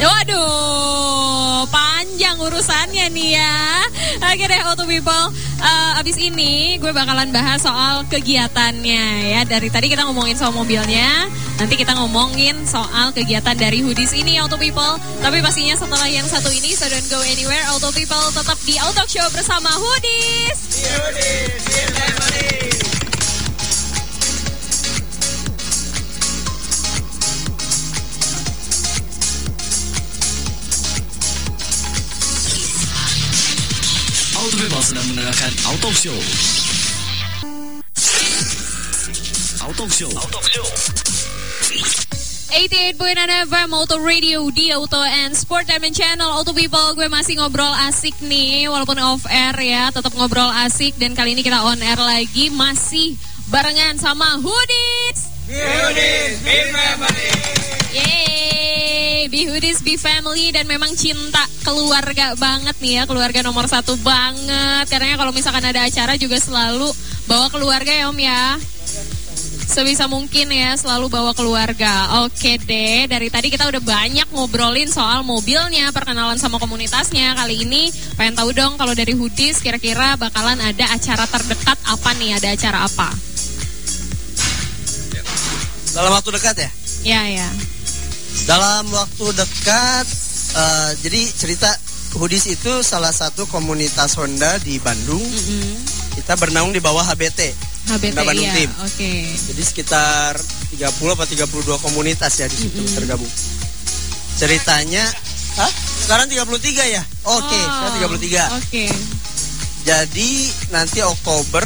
[0.00, 3.84] Waduh, panjang urusannya nih ya.
[4.22, 9.46] Oke deh Auto People, Eh, abis ini gue bakalan bahas soal kegiatannya ya.
[9.46, 14.58] Dari tadi kita ngomongin soal mobilnya, nanti kita ngomongin soal kegiatan dari Hoodies ini Auto
[14.58, 14.98] People.
[15.22, 17.62] Tapi pastinya setelah yang satu ini, so don't go anywhere.
[17.70, 20.82] Auto People tetap di Auto Show bersama Hoodies.
[34.52, 36.20] Auto People sedang mendengarkan Auto Show.
[39.64, 40.12] Auto Show.
[42.52, 46.28] 88.9 FM Auto Radio di Auto and Sport Diamond Channel.
[46.28, 51.00] Auto People gue masih ngobrol asik nih walaupun off air ya tetap ngobrol asik.
[51.00, 53.16] Dan kali ini kita on air lagi masih
[53.48, 55.32] barengan sama Hoodies.
[55.48, 56.36] Yeay,
[59.30, 64.86] Be Hoodies, Be Family dan memang cinta keluarga banget nih ya keluarga nomor satu banget
[64.90, 66.90] karena kalau misalkan ada acara juga selalu
[67.30, 68.58] bawa keluarga ya Om ya
[69.72, 72.20] sebisa mungkin ya selalu bawa keluarga.
[72.28, 77.32] Oke deh, dari tadi kita udah banyak ngobrolin soal mobilnya, perkenalan sama komunitasnya.
[77.32, 77.88] Kali ini
[78.20, 82.36] pengen tahu dong kalau dari Hoodies kira-kira bakalan ada acara terdekat apa nih?
[82.36, 83.08] Ada acara apa?
[85.96, 86.70] Dalam waktu dekat ya?
[87.02, 87.48] Ya ya.
[88.42, 90.06] Dalam waktu dekat,
[90.54, 91.70] eh, jadi cerita
[92.12, 95.22] Hoodies itu salah satu komunitas Honda di Bandung.
[95.22, 95.80] Mm-mm.
[96.12, 97.40] Kita bernaung di bawah HBT.
[97.88, 98.54] HBT Honda Bandung ya.
[98.54, 98.70] Team.
[98.84, 99.12] Oke.
[99.32, 100.36] Jadi sekitar
[100.76, 103.32] 30 atau 32 komunitas ya di situ tergabung.
[104.36, 105.04] Ceritanya,
[105.56, 105.68] Hah?
[106.02, 107.02] Sekarang 33 ya?
[107.28, 108.60] Oke, Oh, sekarang 33.
[108.60, 108.84] Oke.
[109.82, 110.30] Jadi
[110.70, 111.64] nanti Oktober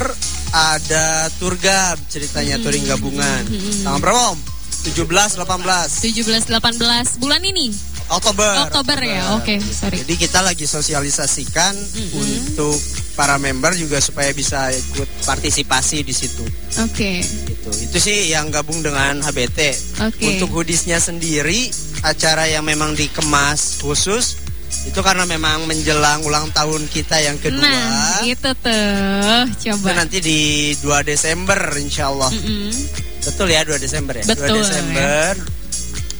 [0.49, 3.43] ada tour gab ceritanya touring gabungan.
[3.83, 4.39] Tanggal berapa Om?
[4.93, 7.67] 17, 18 17 18 bulan ini.
[8.07, 8.71] Oktober.
[8.71, 9.35] Oktober ya.
[9.35, 9.99] Oke, sorry.
[9.99, 11.75] Jadi kita lagi sosialisasikan
[12.15, 12.79] untuk
[13.19, 16.45] para member juga supaya bisa ikut partisipasi di situ.
[16.87, 17.19] Oke.
[17.19, 17.69] Gitu.
[17.91, 19.59] Itu sih yang gabung dengan HBT.
[20.07, 20.23] Oke.
[20.23, 21.67] Untuk hoodiesnya sendiri,
[22.07, 24.47] acara yang memang dikemas khusus
[24.87, 27.59] itu karena memang menjelang ulang tahun kita yang kedua.
[27.59, 29.51] Nah, itu tuh.
[29.51, 29.99] Itu Coba.
[29.99, 32.31] nanti di 2 Desember insya Allah.
[32.31, 32.71] Mm-mm.
[33.27, 34.23] Betul ya 2 Desember ya?
[34.23, 35.31] Betul, 2 Desember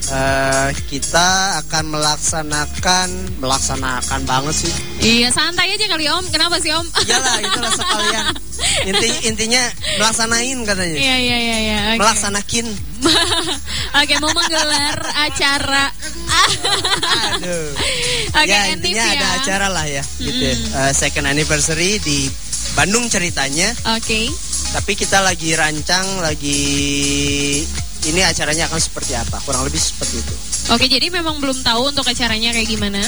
[0.08, 3.08] eh, kita akan melaksanakan
[3.44, 4.74] melaksanakan banget sih.
[5.04, 6.26] Iya, santai aja kali Om.
[6.32, 6.88] Kenapa sih Om?
[7.08, 8.26] Iyalah itulah sekalian.
[8.90, 9.64] Inti intinya
[10.02, 10.98] melaksanain katanya.
[10.98, 11.78] Iya iya iya iya.
[11.94, 12.00] oke.
[12.02, 12.68] Melaksanakin.
[14.04, 14.98] Oke, mau menggelar
[15.30, 15.94] acara.
[17.38, 17.70] Aduh.
[18.36, 19.14] Oke, ya Entif intinya ya.
[19.16, 20.44] ada acara lah ya gitu.
[20.44, 20.56] ya.
[20.58, 22.26] Eh, second anniversary di
[22.74, 24.30] Bandung ceritanya, Oke.
[24.70, 26.58] Tapi kita lagi rancang, lagi
[28.04, 29.38] ini acaranya akan seperti apa?
[29.42, 30.34] Kurang lebih seperti itu.
[30.70, 33.00] Oke, jadi memang belum tahu untuk acaranya kayak gimana?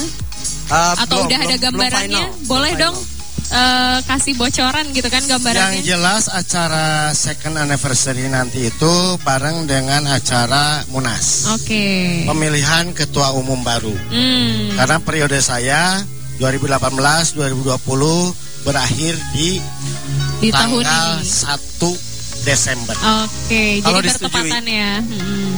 [0.67, 2.23] Uh, Atau belum- udah ada belum- belum gambarannya?
[2.25, 2.85] final, belum Boleh final.
[2.85, 2.97] dong
[3.49, 5.81] eh, kasih bocoran gitu kan Yang gambarannya?
[5.81, 11.49] jelas acara second anniversary nanti itu bareng dengan acara Munas.
[11.49, 12.23] Oke.
[12.23, 13.89] Pemilihan ketua umum baru.
[13.89, 14.75] Hmm.
[14.75, 15.97] Karena periode saya
[16.37, 19.57] 2018-2020 berakhir di,
[20.39, 21.27] Di tahun tanggal ini.
[21.27, 21.91] 1
[22.41, 22.95] Desember.
[22.95, 24.31] Oke, Kalau jadi disetujui.
[24.31, 24.91] bertepatan ya.
[25.03, 25.55] Hmm.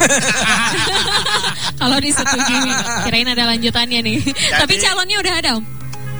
[1.80, 2.70] Kalau disetujui,
[3.04, 4.18] kirain ada lanjutannya nih.
[4.56, 5.64] Tapi calonnya udah ada, Om.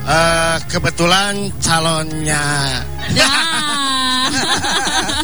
[0.00, 2.44] Eh, kebetulan calonnya
[3.20, 4.24] Ah.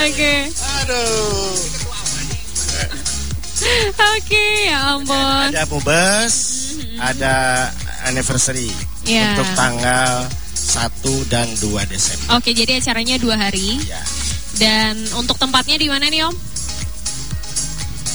[0.00, 1.54] Oke, aduh
[3.92, 5.52] oke, ya ampun.
[5.52, 6.34] ada Mubes,
[6.98, 7.34] ada
[8.02, 8.72] anniversary
[9.04, 9.36] Ya.
[9.36, 10.26] untuk tanggal
[10.70, 12.38] 1 dan 2 Desember.
[12.38, 13.82] Oke, jadi acaranya dua hari.
[13.82, 13.98] Ya.
[14.54, 16.34] Dan untuk tempatnya di mana nih, Om?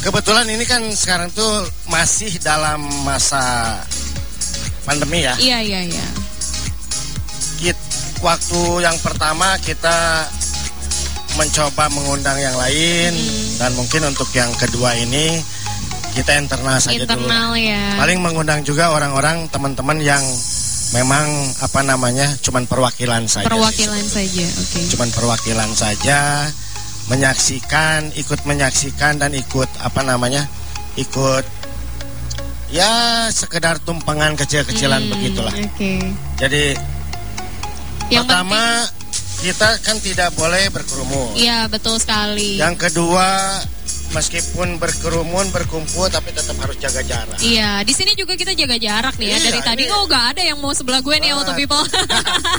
[0.05, 3.75] Kebetulan ini kan sekarang tuh masih dalam masa
[4.85, 5.33] pandemi ya.
[5.35, 6.07] Iya, iya, iya.
[7.57, 7.77] Kit,
[8.21, 10.29] waktu yang pertama kita
[11.35, 13.59] mencoba mengundang yang lain Hmm.
[13.59, 15.41] dan mungkin untuk yang kedua ini
[16.15, 17.11] kita internal saja dulu.
[17.11, 17.99] Internal ya.
[17.99, 20.23] Paling mengundang juga orang-orang teman-teman yang
[20.95, 21.27] memang
[21.59, 23.43] apa namanya cuman perwakilan saja.
[23.43, 24.47] sih Perwakilan sebetulnya.
[24.47, 24.47] saja.
[24.63, 24.79] Oke.
[24.95, 26.19] Cuman perwakilan saja
[27.05, 30.47] menyaksikan, ikut menyaksikan dan ikut apa namanya?
[30.95, 31.43] ikut
[32.71, 35.51] ya sekedar tumpengan kecil-kecilan Hmm, begitulah.
[35.51, 35.99] Oke.
[36.39, 36.71] Jadi
[38.07, 38.87] Yang pertama
[39.43, 41.35] kita kan tidak boleh berkerumun.
[41.35, 42.55] Iya, betul sekali.
[42.55, 43.59] Yang kedua
[44.15, 47.35] meskipun berkerumun berkumpul tapi tetap harus jaga jarak.
[47.37, 49.37] Iya, di sini juga kita jaga jarak nih ya.
[49.37, 51.83] Iya, Dari tadi ini- kok gak ada yang mau sebelah gue nih auto people.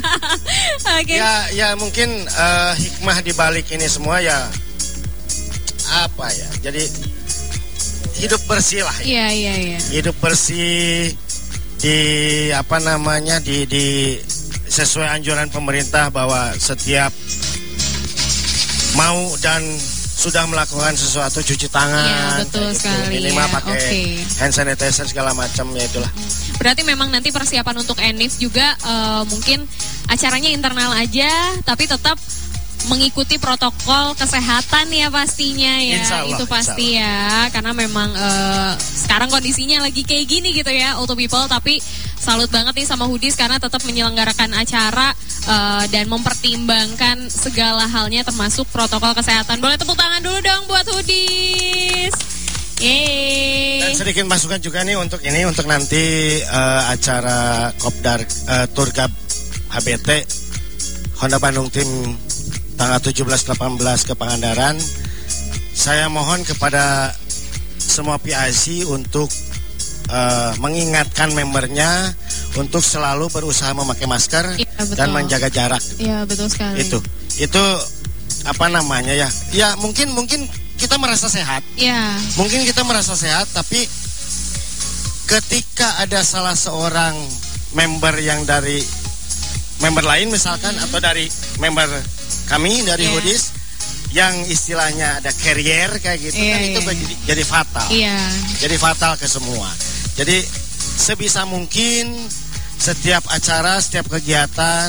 [1.00, 1.16] Oke.
[1.16, 4.36] Ya ya mungkin eh, hikmah di balik ini semua ya
[6.04, 6.48] apa ya?
[6.62, 6.84] Jadi
[8.20, 8.96] hidup bersih lah.
[9.00, 9.04] ya.
[9.04, 9.78] Iya, iya, iya.
[9.90, 11.16] Hidup bersih
[11.80, 11.98] di
[12.52, 13.86] apa namanya di di
[14.66, 17.12] sesuai anjuran pemerintah bahwa setiap
[18.96, 19.62] mau dan
[20.26, 22.82] sudah melakukan sesuatu cuci tangan Iya, betul gitu.
[22.82, 23.54] sekali, minimal ya.
[23.54, 24.00] pakai Oke.
[24.36, 26.10] hand sanitizer segala macam ya itulah
[26.58, 29.62] Berarti memang nanti persiapan untuk Enif juga eh, mungkin
[30.06, 31.30] acaranya internal aja,
[31.62, 32.18] tapi tetap
[32.86, 36.00] mengikuti protokol kesehatan ya pastinya ya.
[36.00, 40.98] Insya Allah, Itu pasti ya, karena memang eh, sekarang kondisinya lagi kayak gini gitu ya,
[40.98, 41.44] auto people.
[41.46, 41.78] Tapi
[42.16, 45.12] salut banget nih sama Hudis karena tetap menyelenggarakan acara
[45.46, 49.58] eh, dan mempertimbangkan segala halnya termasuk protokol kesehatan.
[49.58, 52.14] Boleh tepuk tangan dulu dong buat Hudis.
[52.76, 53.80] Yeay.
[53.80, 59.08] Dan sedikit masukan juga nih untuk ini untuk nanti eh, acara Kopdar eh, Turgab
[59.72, 60.08] HBT
[61.16, 61.88] Honda Bandung tim
[62.76, 64.76] tanggal 17-18 ke Pangandaran.
[65.76, 67.12] Saya mohon kepada
[67.76, 69.28] semua PIC untuk
[70.12, 72.12] eh, mengingatkan membernya
[72.56, 74.96] untuk selalu berusaha memakai masker betul.
[74.96, 75.82] dan menjaga jarak.
[76.00, 76.84] Iya betul sekali.
[76.84, 77.00] Itu
[77.40, 77.64] itu
[78.46, 79.28] apa namanya ya?
[79.52, 81.64] Ya mungkin mungkin kita merasa sehat.
[81.76, 82.16] Iya.
[82.36, 83.88] Mungkin kita merasa sehat, tapi
[85.26, 87.16] ketika ada salah seorang
[87.74, 88.80] member yang dari
[89.82, 91.28] member lain misalkan atau dari
[91.60, 91.88] member
[92.46, 93.12] kami dari Iya.
[93.12, 93.42] Hoodis
[94.10, 96.92] yang istilahnya ada carrier kayak gitu Iya, kan itu iya.
[96.94, 97.86] jadi, jadi fatal.
[97.90, 98.16] Iya.
[98.58, 99.68] Jadi fatal ke semua.
[100.16, 100.40] Jadi
[100.96, 102.16] sebisa mungkin
[102.76, 104.88] setiap acara, setiap kegiatan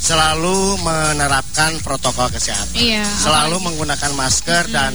[0.00, 2.72] selalu menerapkan protokol kesehatan.
[2.72, 4.92] Iya, Selalu apalagi- menggunakan masker dan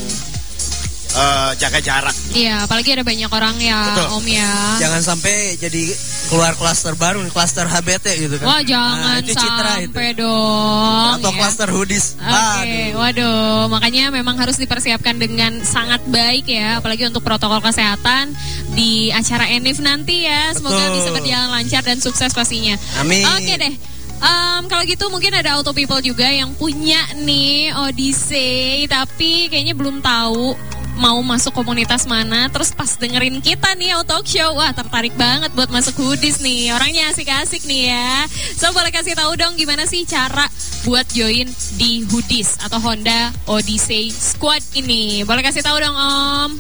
[1.15, 2.15] eh, jaga jarak.
[2.31, 4.07] Iya, apalagi ada banyak orang ya, Betul.
[4.19, 4.51] Om ya.
[4.77, 5.83] Jangan sampai jadi
[6.25, 8.45] keluar klaster baru klaster HBT gitu kan.
[8.45, 9.93] Wah, jangan Nah, itu citra itu.
[9.93, 11.11] sampai dong.
[11.15, 11.37] Atau ya.
[11.37, 12.05] klaster hoodies.
[12.17, 12.99] Oke, Aduh.
[12.99, 18.33] waduh, makanya memang harus dipersiapkan dengan sangat baik ya, apalagi untuk protokol kesehatan
[18.73, 20.51] di acara Enif nanti ya.
[20.51, 20.95] Semoga Betul.
[20.97, 22.75] bisa berjalan lancar dan sukses pastinya.
[22.99, 23.23] Amin.
[23.23, 23.75] Oke deh.
[24.15, 29.99] Em, kalau gitu mungkin ada auto people juga yang punya nih Odyssey tapi kayaknya belum
[29.99, 30.55] tahu
[30.95, 35.51] mau masuk komunitas mana terus pas dengerin kita nih auto talk show wah tertarik banget
[35.51, 36.71] buat masuk hoodies nih.
[36.71, 38.27] Orangnya asik-asik nih ya.
[38.55, 40.47] So boleh kasih tahu dong gimana sih cara
[40.87, 45.27] buat join di hoodies atau Honda Odyssey Squad ini?
[45.27, 46.51] Boleh kasih tahu dong Om.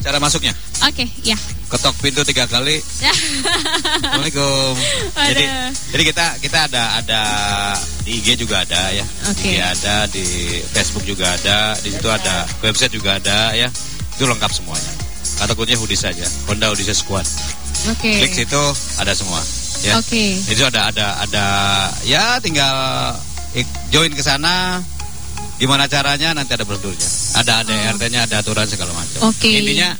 [0.00, 1.36] Cara masuknya, oke ya
[1.70, 2.82] ketok pintu tiga kali.
[4.10, 4.74] Assalamualaikum.
[5.14, 5.44] Jadi,
[5.94, 7.22] jadi kita kita ada ada
[8.02, 9.06] di IG juga ada ya.
[9.30, 13.70] IG ada di Facebook juga ada, di situ ada website juga ada ya.
[14.18, 14.92] Itu lengkap semuanya.
[15.38, 17.24] Kata kuncinya hoodie saja, Honda Odyssey Squad.
[17.88, 18.62] oke Klik situ
[18.98, 19.40] ada semua.
[19.86, 19.96] ya.
[19.96, 20.36] Oke.
[20.36, 21.44] Jadi ada ada ada
[22.04, 22.74] ya tinggal
[23.94, 24.82] join ke sana.
[25.60, 27.04] Gimana caranya nanti ada prosedurnya.
[27.36, 29.20] Ada ada RT-nya, ada aturan segala macam.
[29.22, 29.28] Oh.
[29.28, 29.60] Oke.
[29.60, 29.92] Intinya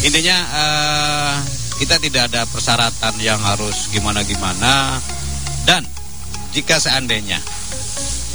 [0.00, 1.34] intinya eh,
[1.76, 5.00] kita tidak ada persyaratan yang harus gimana gimana
[5.64, 5.84] dan
[6.50, 7.38] jika seandainya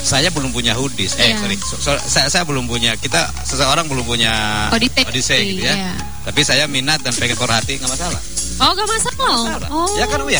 [0.06, 1.42] saya belum punya hoodies, eh Iya.
[1.42, 4.30] sorry, so- so- saya, saya belum punya, kita seseorang belum punya
[4.70, 5.74] Odyssey, Odyssey gitu ya.
[5.74, 5.94] iya.
[6.22, 8.22] Tapi saya minat dan pengen perhati nggak masalah.
[8.62, 9.68] Oh, gak masalah.
[9.74, 9.98] Oh.
[9.98, 10.40] Ya kan ya.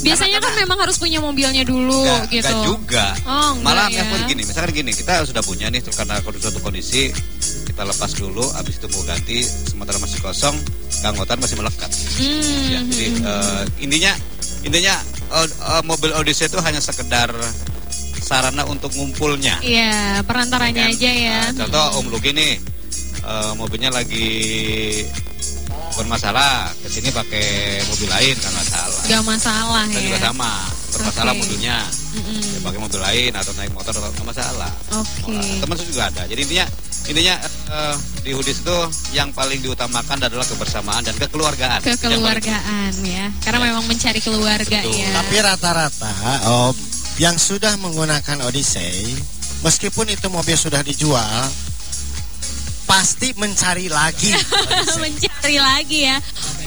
[0.00, 2.46] Biasanya kan memang harus punya mobilnya dulu Nggak, gitu.
[2.46, 3.06] nggak juga.
[3.26, 4.06] Oh, enggak Malah ya.
[4.06, 7.10] pun gini, misalkan gini, kita sudah punya nih karena kondisi suatu kondisi
[7.70, 10.56] kita lepas dulu, habis itu mau ganti, sementara masih kosong,
[11.00, 11.90] keanggotaan masih melekat.
[12.18, 14.12] Hmm, Ya, jadi hmm, eh, intinya
[14.66, 14.94] intinya
[15.38, 17.30] eh, eh, mobil Odyssey itu hanya sekedar
[18.20, 19.62] sarana untuk ngumpulnya.
[19.62, 20.94] Iya, perantaranya Kan?
[20.98, 21.38] aja ya.
[21.54, 22.58] Nah, contoh Om Luki nih,
[23.22, 24.28] eh, mobilnya lagi
[25.90, 27.46] bermasalah, ke sini pakai
[27.86, 29.02] mobil lain kan masalah.
[29.06, 30.06] Gak masalah Kita ya.
[30.06, 30.52] juga sama,
[30.90, 31.40] bermasalah Oke.
[31.42, 31.78] mobilnya.
[32.10, 32.42] Mm-mm.
[32.42, 34.70] Ya, pakai mobil lain atau naik motor nggak masalah.
[34.98, 35.30] Oke.
[35.34, 36.22] Wah, Teman saya juga ada.
[36.26, 36.66] Jadi intinya
[37.10, 38.78] intinya eh, di Hudis itu
[39.10, 41.82] yang paling diutamakan adalah kebersamaan dan kekeluargaan.
[41.82, 43.26] Kekeluargaan ya.
[43.42, 44.94] Karena memang mencari keluarga Betul.
[44.94, 45.10] ya.
[45.18, 46.12] Tapi rata-rata
[46.46, 46.70] oh,
[47.18, 49.18] yang sudah menggunakan Odyssey,
[49.66, 51.50] meskipun itu mobil sudah dijual,
[52.86, 54.34] pasti mencari lagi.
[55.02, 56.18] Mencari lagi ya.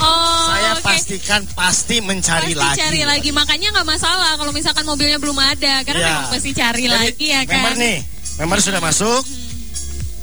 [0.01, 0.87] Oh, Saya oke.
[0.87, 2.79] pastikan pasti mencari Pasti lagi.
[2.79, 3.29] cari lagi.
[3.29, 5.83] Makanya nggak masalah kalau misalkan mobilnya belum ada.
[5.85, 6.09] Karena Iya.
[6.09, 7.53] memang pasti cari Jadi, lagi ya kan.
[7.53, 7.97] Member nih,
[8.41, 9.21] member sudah masuk.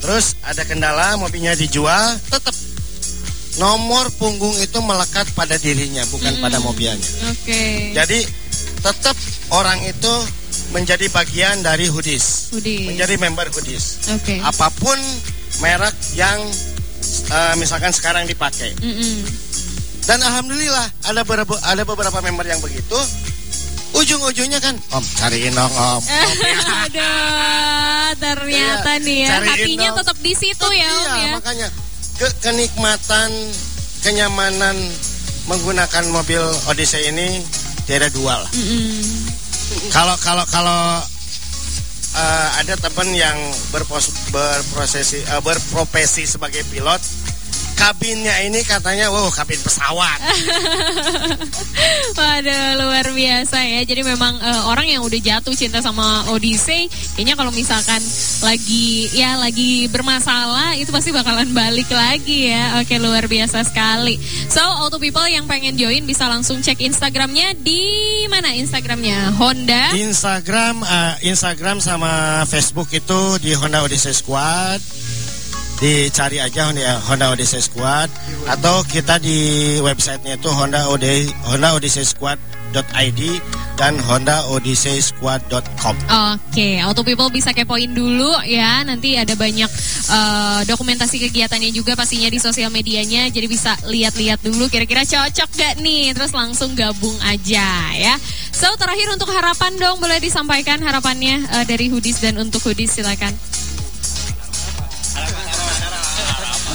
[0.00, 2.56] Terus ada kendala, mobilnya dijual, tetap
[3.60, 6.96] nomor punggung itu melekat pada dirinya, bukan pada mobilnya.
[7.28, 7.92] Oke.
[7.92, 8.24] Jadi
[8.80, 9.16] tetap
[9.52, 10.14] orang itu
[10.72, 14.08] menjadi bagian dari Hudis, menjadi member Hudis.
[14.16, 14.40] Oke.
[14.40, 14.96] Apa pun
[15.60, 16.38] merek yang
[17.28, 18.72] eh, misalkan sekarang dipakai.
[18.80, 19.26] Mm-mm.
[20.08, 22.98] Dan alhamdulillah ada beberapa ada beberapa member yang begitu.
[23.90, 26.02] Ujung-ujungnya kan, Om cariin dong Om.
[26.86, 29.18] Aduh, ternyata Iya, nih
[29.76, 29.96] ya dong.
[29.98, 31.30] tetap di situ ya Om iya, ya.
[31.34, 31.68] makanya
[32.16, 33.30] ke kenikmatan,
[34.00, 34.76] kenyamanan
[35.46, 37.42] menggunakan mobil Odyssey ini
[37.84, 38.50] tiada dua lah.
[39.90, 40.80] Kalau kalau kalau
[42.12, 43.34] eh, ada teman yang
[43.70, 47.00] berpos, berprosesi eh, berprofesi sebagai pilot,
[47.80, 50.20] kabinnya ini katanya, wow kabin pesawat.
[52.20, 53.80] Waduh luar biasa ya.
[53.88, 58.00] Jadi memang eh, orang yang udah jatuh cinta sama Odyssey, kayaknya kalau misalkan
[58.44, 62.84] lagi ya lagi bermasalah itu pasti bakalan balik lagi ya.
[62.84, 64.20] Oke luar biasa sekali.
[64.52, 67.80] So auto people yang pengen join bisa langsung cek Instagramnya di
[68.28, 69.96] mana Instagramnya Honda.
[69.96, 74.99] Instagram, eh, Instagram sama Facebook itu di Honda Odyssey Squad.
[75.80, 78.12] Dicari aja Honda, Honda Odyssey Squad
[78.44, 83.20] atau kita di websitenya itu Honda Ode, Honda Odyssey Squad.id
[83.80, 85.96] dan Honda Odyssey Squad.com.
[86.36, 88.84] Oke, Auto People bisa kepoin dulu ya.
[88.84, 89.70] Nanti ada banyak
[90.12, 93.32] eh, dokumentasi kegiatannya juga pastinya di sosial medianya.
[93.32, 96.12] Jadi bisa lihat-lihat dulu kira-kira cocok gak nih.
[96.12, 98.20] Terus langsung gabung aja ya.
[98.52, 103.32] So terakhir untuk harapan dong boleh disampaikan harapannya eh, dari Hudis dan untuk Hudis silakan.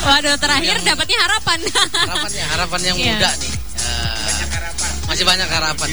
[0.06, 1.60] Waduh terakhir dapatnya harapan.
[1.92, 3.08] harapan ya harapan yang Iya.
[3.12, 3.52] muda nih.
[3.76, 4.34] Eh,
[5.06, 5.90] masih banyak harapan.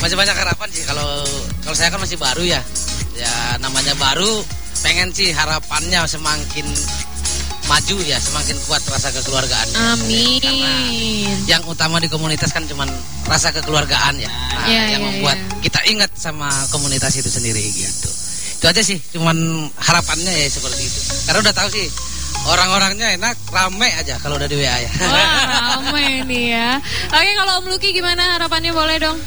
[0.00, 0.68] Masih banyak harapan.
[0.68, 0.84] Sih.
[0.84, 1.08] Kalau
[1.60, 2.60] kalau saya kan masih baru ya.
[3.12, 4.40] Ya namanya baru
[4.80, 6.64] pengen sih harapannya semakin
[7.62, 8.16] maju ya.
[8.18, 10.40] Semakin kuat rasa kekeluargaannya Amin.
[10.40, 10.72] Karena
[11.46, 12.88] yang utama di komunitas kan cuman
[13.24, 14.28] rasa kekeluargaan ya.
[14.28, 15.60] Nah, Iya, yang iya, membuat iya.
[15.60, 18.08] kita ingat sama komunitas itu sendiri gitu.
[18.56, 19.36] Itu aja sih cuman
[19.76, 21.00] harapannya ya seperti itu.
[21.26, 21.86] Karena udah tahu sih
[22.42, 26.70] orang-orangnya enak rame aja kalau udah di WA ya Wah ramai nih ya.
[27.10, 29.18] Oke kalau Om Luki gimana harapannya boleh dong?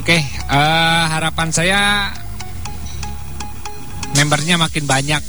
[0.00, 1.80] Oke, eh, harapan saya
[4.16, 5.22] membernya makin banyak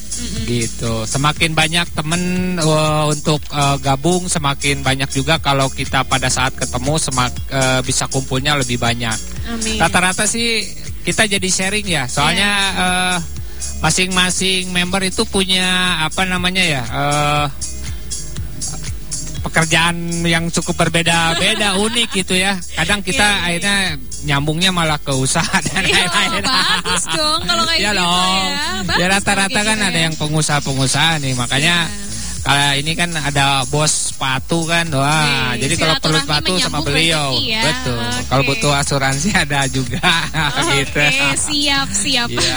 [0.47, 1.03] gitu.
[1.03, 6.93] Semakin banyak temen eh, untuk eh, gabung, semakin banyak juga kalau kita pada saat ketemu
[6.97, 9.17] semak eh, bisa kumpulnya lebih banyak.
[9.51, 9.77] Amin.
[9.77, 10.63] Rata-rata sih
[11.01, 13.17] kita jadi sharing ya, soalnya eh,
[13.79, 15.65] masing-masing member itu punya
[16.03, 16.83] apa namanya ya.
[16.85, 17.45] eh,
[19.41, 22.53] pekerjaan yang cukup berbeda-beda unik gitu ya.
[22.77, 23.41] Kadang kita iya.
[23.49, 23.77] akhirnya
[24.21, 26.45] nyambungnya malah ke usaha dan Iya, lain-lain.
[26.45, 28.45] bagus dong kalau kayak Iya gitu dong.
[28.93, 28.97] ya.
[29.01, 30.03] Ya rata-rata kan gitu ada ya.
[30.05, 31.99] yang pengusaha-pengusaha nih, makanya Iya.
[32.45, 34.85] kalau ini kan ada bos sepatu kan.
[34.93, 37.33] Wah, Wih, jadi kalau perlu sepatu sama beliau.
[37.33, 37.63] rezeki ya.
[37.65, 37.97] Betul.
[37.97, 38.21] Oke.
[38.29, 39.97] Kalau butuh asuransi ada juga
[40.77, 41.01] gitu.
[41.01, 41.09] Oke,
[41.41, 42.29] siap, siap.
[42.29, 42.53] Iya.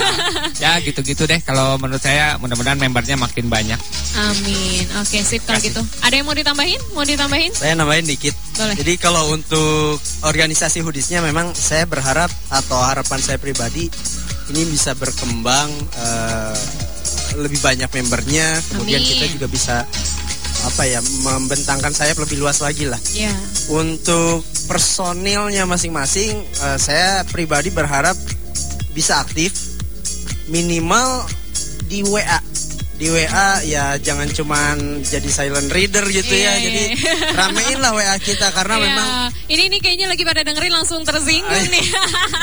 [0.60, 3.80] Ya gitu-gitu deh kalau menurut saya mudah-mudahan membernya makin banyak.
[4.20, 4.84] Amin.
[5.00, 5.80] Oke, sip kalau gitu.
[6.04, 6.80] Ada yang mau ditambahin?
[6.92, 7.56] Mau ditambahin?
[7.56, 8.36] Saya nambahin dikit.
[8.60, 8.76] Boleh.
[8.76, 13.88] Jadi kalau untuk organisasi Hudisnya memang saya berharap atau harapan saya pribadi
[14.52, 16.56] ini bisa berkembang eh,
[17.40, 19.10] lebih banyak membernya, kemudian Amin.
[19.10, 19.76] kita juga bisa
[20.64, 22.96] apa ya membentangkan sayap lebih luas lagi lah.
[23.12, 23.32] Ya.
[23.68, 28.16] Untuk personilnya masing-masing, eh, saya pribadi berharap
[28.90, 29.52] bisa aktif
[30.46, 31.24] minimal
[31.84, 32.40] di WA.
[32.94, 36.52] Di WA ya jangan cuman jadi silent reader gitu Iya, ya.
[36.54, 37.14] iya, Jadi iya.
[37.42, 39.08] ramein lah WA kita karena Ya, memang
[39.50, 41.86] ini nih kayaknya lagi pada dengerin langsung tersinggung Ay, nih.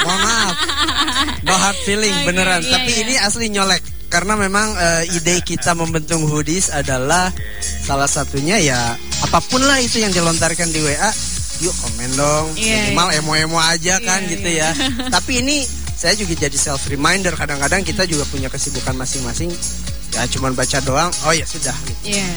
[0.03, 0.55] mohon maaf.
[1.47, 2.61] No hard feeling Oke, beneran.
[2.61, 3.01] iya, Tapi iya.
[3.01, 3.79] ini asli nyolek
[4.11, 7.31] karena memang eh, ide kita membentuk hoodies adalah
[7.63, 8.77] salah satunya ya
[9.23, 11.09] apa pun lah itu yang dilontarkan di WA
[11.61, 14.69] yuk komen dong Iya, minimal emo-emo aja kan Iya, gitu iya.
[14.75, 15.63] ya tapi ini
[15.95, 19.47] saya juga jadi self reminder kadang-kadang kita juga punya kesibukan masing-masing
[20.11, 22.19] ya cuman baca doang oh ya sudah gitu.
[22.19, 22.27] Iya.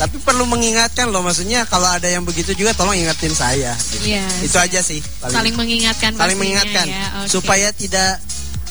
[0.00, 4.16] tapi perlu mengingatkan loh maksudnya kalau ada yang begitu juga tolong ingetin saya gitu.
[4.16, 4.24] Iya.
[4.40, 7.04] itu aja sih paling Saling mengingatkan saling mengingatkan ya.
[7.20, 7.28] Oke.
[7.28, 8.16] supaya tidak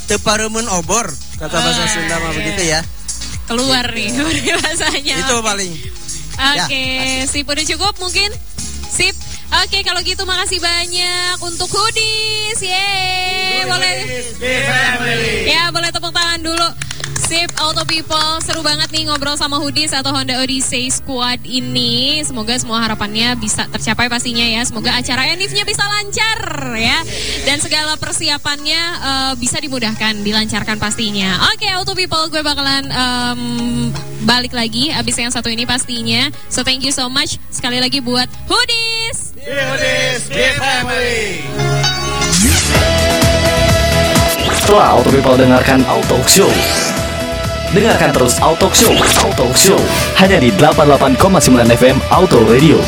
[0.08, 1.05] teparemun obor
[1.38, 2.82] kata bahasa Ah, Sunda mah begitu ya
[3.46, 4.12] keluar nih
[4.60, 5.16] bahasanya.
[5.18, 5.74] itu paling
[6.38, 8.30] Oke, Ya, sip udah cukup mungkin?
[8.88, 9.18] Sip.
[9.58, 12.62] Oke, kalau gitu makasih banyak untuk hoodies.
[12.62, 13.94] Yeay, boleh.
[15.44, 16.68] Ya, boleh tepuk tangan dulu.
[17.16, 22.24] Sip, Auto People, seru banget nih ngobrol sama Hoodies atau Honda Odyssey Squad ini.
[22.24, 24.64] Semoga semua harapannya bisa tercapai pastinya ya.
[24.64, 26.39] Semoga acara Enif-nya bisa lancar
[26.80, 26.99] ya.
[27.43, 31.51] Dan segala persiapannya eh, bisa dimudahkan, dilancarkan pastinya.
[31.51, 33.41] Oke, Auto People, gue bakalan em,
[34.24, 36.32] balik lagi abis yang satu ini pastinya.
[36.47, 39.36] So thank you so much sekali lagi buat Hoodies.
[44.58, 46.51] Setelah Auto People dengarkan Auto Show
[47.78, 48.89] Dengarkan terus Auto Show.
[49.21, 49.78] Auto Show.
[50.17, 52.82] Hanya di 88,9 FM Auto Radio